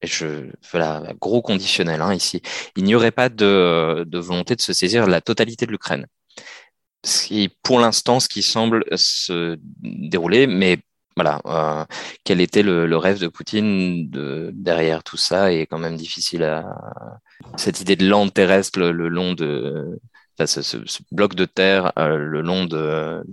[0.08, 2.42] je, voilà, gros conditionnel hein, ici,
[2.76, 6.08] il n'y aurait pas de, volonté de se saisir la totalité de l'Ukraine.
[7.04, 10.80] C'est pour l'instant ce qui semble se dérouler, mais
[11.16, 11.86] voilà, euh,
[12.24, 16.66] quel était le, rêve de Poutine de, derrière tout ça est quand même difficile à
[17.58, 20.00] cette idée de land terrestre le, long de
[20.46, 20.78] ce,
[21.12, 23.24] bloc de terre euh, le long de,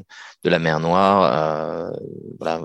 [0.45, 1.97] la mer Noire, euh,
[2.39, 2.61] voilà,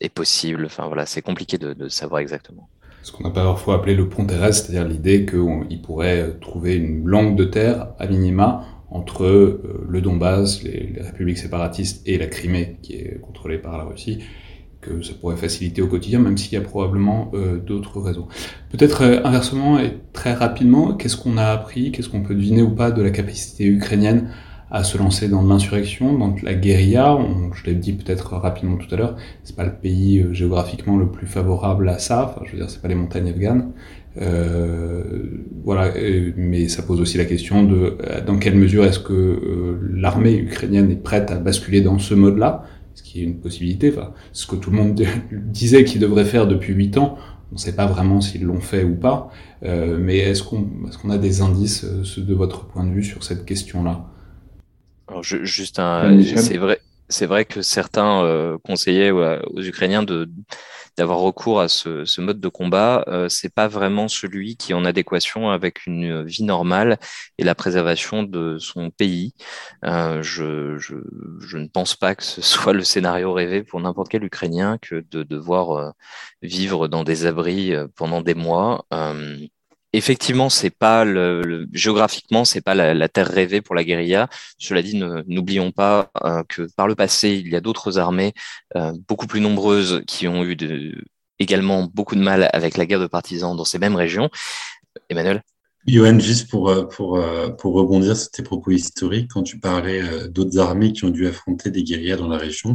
[0.00, 0.66] est possible.
[0.66, 2.68] Enfin voilà, c'est compliqué de savoir exactement
[3.02, 7.36] ce qu'on a parfois appelé le pont terrestre, c'est-à-dire l'idée qu'il pourrait trouver une langue
[7.36, 12.76] de terre, à minima, entre euh, le Donbass, les, les, républiques séparatistes et la Crimée,
[12.82, 14.18] qui est contrôlée par la Russie,
[14.80, 18.28] que ça pourrait faciliter au quotidien, même s'il y a probablement euh, d'autres raisons.
[18.70, 22.70] Peut-être euh, inversement et très rapidement, qu'est-ce qu'on a appris, qu'est-ce qu'on peut deviner ou
[22.70, 24.30] pas de la capacité ukrainienne
[24.70, 27.18] à se lancer dans l'insurrection, dans la guérilla.
[27.54, 31.10] Je l'ai dit peut-être rapidement tout à l'heure, c'est pas le pays euh, géographiquement le
[31.10, 32.24] plus favorable à ça.
[32.30, 33.72] Enfin, je veux dire, c'est pas les montagnes afghanes.
[34.20, 35.92] Euh, voilà,
[36.36, 40.34] mais ça pose aussi la question de euh, dans quelle mesure est-ce que euh, l'armée
[40.36, 42.64] ukrainienne est prête à basculer dans ce mode-là,
[42.94, 43.90] ce qui est une possibilité.
[43.90, 45.00] Enfin, ce que tout le monde
[45.32, 47.16] disait qu'ils devraient faire depuis huit ans.
[47.52, 49.28] On ne sait pas vraiment s'ils l'ont fait ou pas,
[49.64, 53.24] euh, mais est-ce qu'on est qu'on a des indices, de votre point de vue, sur
[53.24, 54.06] cette question-là?
[55.10, 60.02] Alors, je, juste un, c'est vrai, c'est vrai que certains euh, conseillaient aux, aux Ukrainiens
[60.02, 60.30] de
[60.96, 63.04] d'avoir recours à ce, ce, mode de combat.
[63.08, 66.98] Euh, c'est pas vraiment celui qui est en adéquation avec une vie normale
[67.38, 69.34] et la préservation de son pays.
[69.84, 70.96] Euh, je, je,
[71.40, 75.04] je, ne pense pas que ce soit le scénario rêvé pour n'importe quel Ukrainien que
[75.10, 75.90] de devoir euh,
[76.42, 78.84] vivre dans des abris euh, pendant des mois.
[79.92, 84.28] Effectivement, c'est pas le, le, géographiquement, c'est pas la, terre rêvée pour la guérilla.
[84.58, 88.32] Cela dit, n'oublions pas euh, que par le passé, il y a d'autres armées
[88.76, 90.56] euh, beaucoup plus nombreuses qui ont eu
[91.40, 94.30] également beaucoup de mal avec la guerre de partisans dans ces mêmes régions.
[95.08, 95.42] Emmanuel?
[95.86, 100.02] Johan, juste pour, euh, pour, euh, pour rebondir sur tes propos historiques, quand tu parlais
[100.02, 102.74] euh, d'autres armées qui ont dû affronter des guérillas dans la région,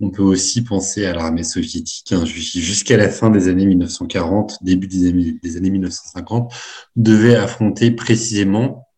[0.00, 4.86] on peut aussi penser à l'armée soviétique, hein, jusqu'à la fin des années 1940, début
[4.86, 6.50] des années, des années 1950,
[6.96, 8.88] devait affronter précisément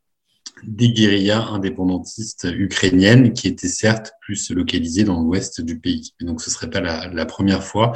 [0.64, 6.14] des guérillas indépendantistes ukrainiennes qui étaient certes plus localisées dans l'ouest du pays.
[6.20, 7.92] donc ce serait pas la, première fois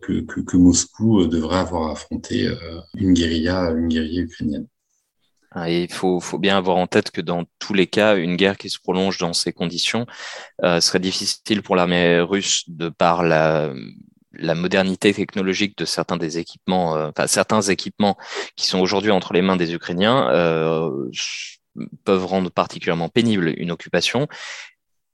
[0.00, 2.50] que, que, Moscou devrait avoir affronté
[2.96, 4.66] une guérilla, une guérilla ukrainienne.
[5.54, 8.56] Ah, il faut, faut, bien avoir en tête que dans tous les cas, une guerre
[8.56, 10.06] qui se prolonge dans ces conditions
[10.64, 13.70] euh, serait difficile pour l'armée russe de par la,
[14.32, 18.16] la, modernité technologique de certains des équipements, euh, enfin certains équipements
[18.56, 21.10] qui sont aujourd'hui entre les mains des Ukrainiens euh,
[22.04, 24.28] peuvent rendre particulièrement pénible une occupation.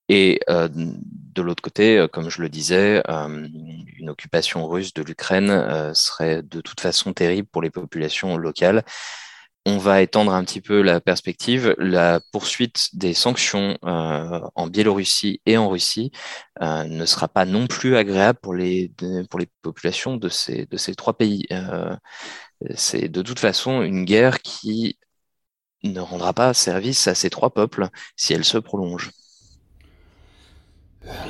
[0.09, 6.43] Et euh, de l'autre côté, comme je le disais, une occupation russe de l'Ukraine serait
[6.43, 8.84] de toute façon terrible pour les populations locales
[9.68, 11.74] on va étendre un petit peu la perspective.
[11.78, 16.10] La poursuite des sanctions euh, en Biélorussie et en Russie
[16.62, 18.90] euh, ne sera pas non plus agréable pour les,
[19.28, 21.46] pour les populations de ces, de ces trois pays.
[21.52, 21.94] Euh,
[22.76, 24.98] c'est de toute façon une guerre qui
[25.84, 29.10] ne rendra pas service à ces trois peuples si elle se prolonge.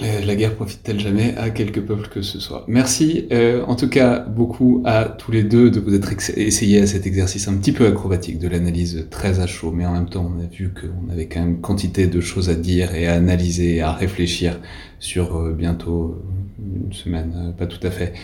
[0.00, 2.64] La, guerre profite-t-elle jamais à quelque peuple que ce soit?
[2.68, 6.86] Merci euh, en tout cas beaucoup à tous les deux de vous être essayés à
[6.86, 10.32] cet exercice un petit peu acrobatique de l'analyse très à chaud, mais en même temps
[10.36, 13.76] on a vu qu'on avait quand même quantité de choses à dire et à analyser,
[13.76, 14.60] et à réfléchir
[15.00, 16.22] sur euh, bientôt
[16.58, 18.14] une semaine, euh, pas tout à fait,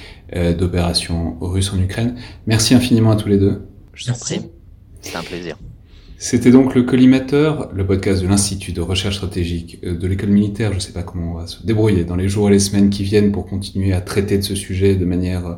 [0.58, 2.16] d'opération russe en Ukraine.
[2.46, 3.62] Merci infiniment à tous les deux.
[3.92, 4.40] Je vous en prie,
[5.00, 5.56] c'est un plaisir.
[6.16, 10.70] C'était donc le collimateur, le podcast de l'Institut de recherche stratégique euh, de l'école militaire.
[10.70, 12.88] Je ne sais pas comment on va se débrouiller dans les jours et les semaines
[12.88, 15.54] qui viennent pour continuer à traiter de ce sujet de manière euh,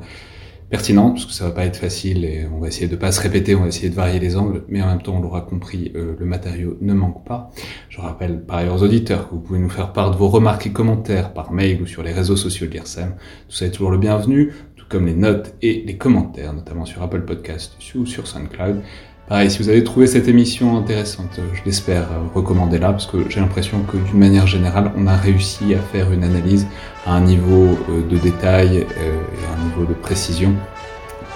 [0.70, 3.20] pertinente, parce que ça va pas être facile et on va essayer de pas se
[3.20, 5.92] répéter, on va essayer de varier les angles, mais en même temps, on l'aura compris,
[5.94, 7.50] euh, le matériau ne manque pas.
[7.88, 10.66] Je rappelle par ailleurs aux auditeurs que vous pouvez nous faire part de vos remarques
[10.66, 13.14] et commentaires par mail ou sur les réseaux sociaux de l'IRSEM.
[13.48, 17.02] Tout ça est toujours le bienvenu, tout comme les notes et les commentaires, notamment sur
[17.02, 18.82] Apple Podcast ou sur SoundCloud.
[19.28, 23.40] Pareil, si vous avez trouvé cette émission intéressante, je l'espère, euh, recommandez-la, parce que j'ai
[23.40, 26.68] l'impression que d'une manière générale, on a réussi à faire une analyse
[27.04, 30.54] à un niveau euh, de détail euh, et à un niveau de précision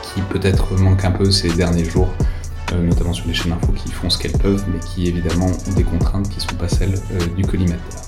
[0.03, 2.09] qui peut-être manque un peu ces derniers jours,
[2.73, 5.85] notamment sur les chaînes info qui font ce qu'elles peuvent, mais qui évidemment ont des
[5.85, 6.95] contraintes qui ne sont pas celles
[7.37, 8.01] du collimateur.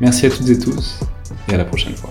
[0.00, 1.00] Merci à toutes et tous,
[1.48, 2.10] et à la prochaine fois.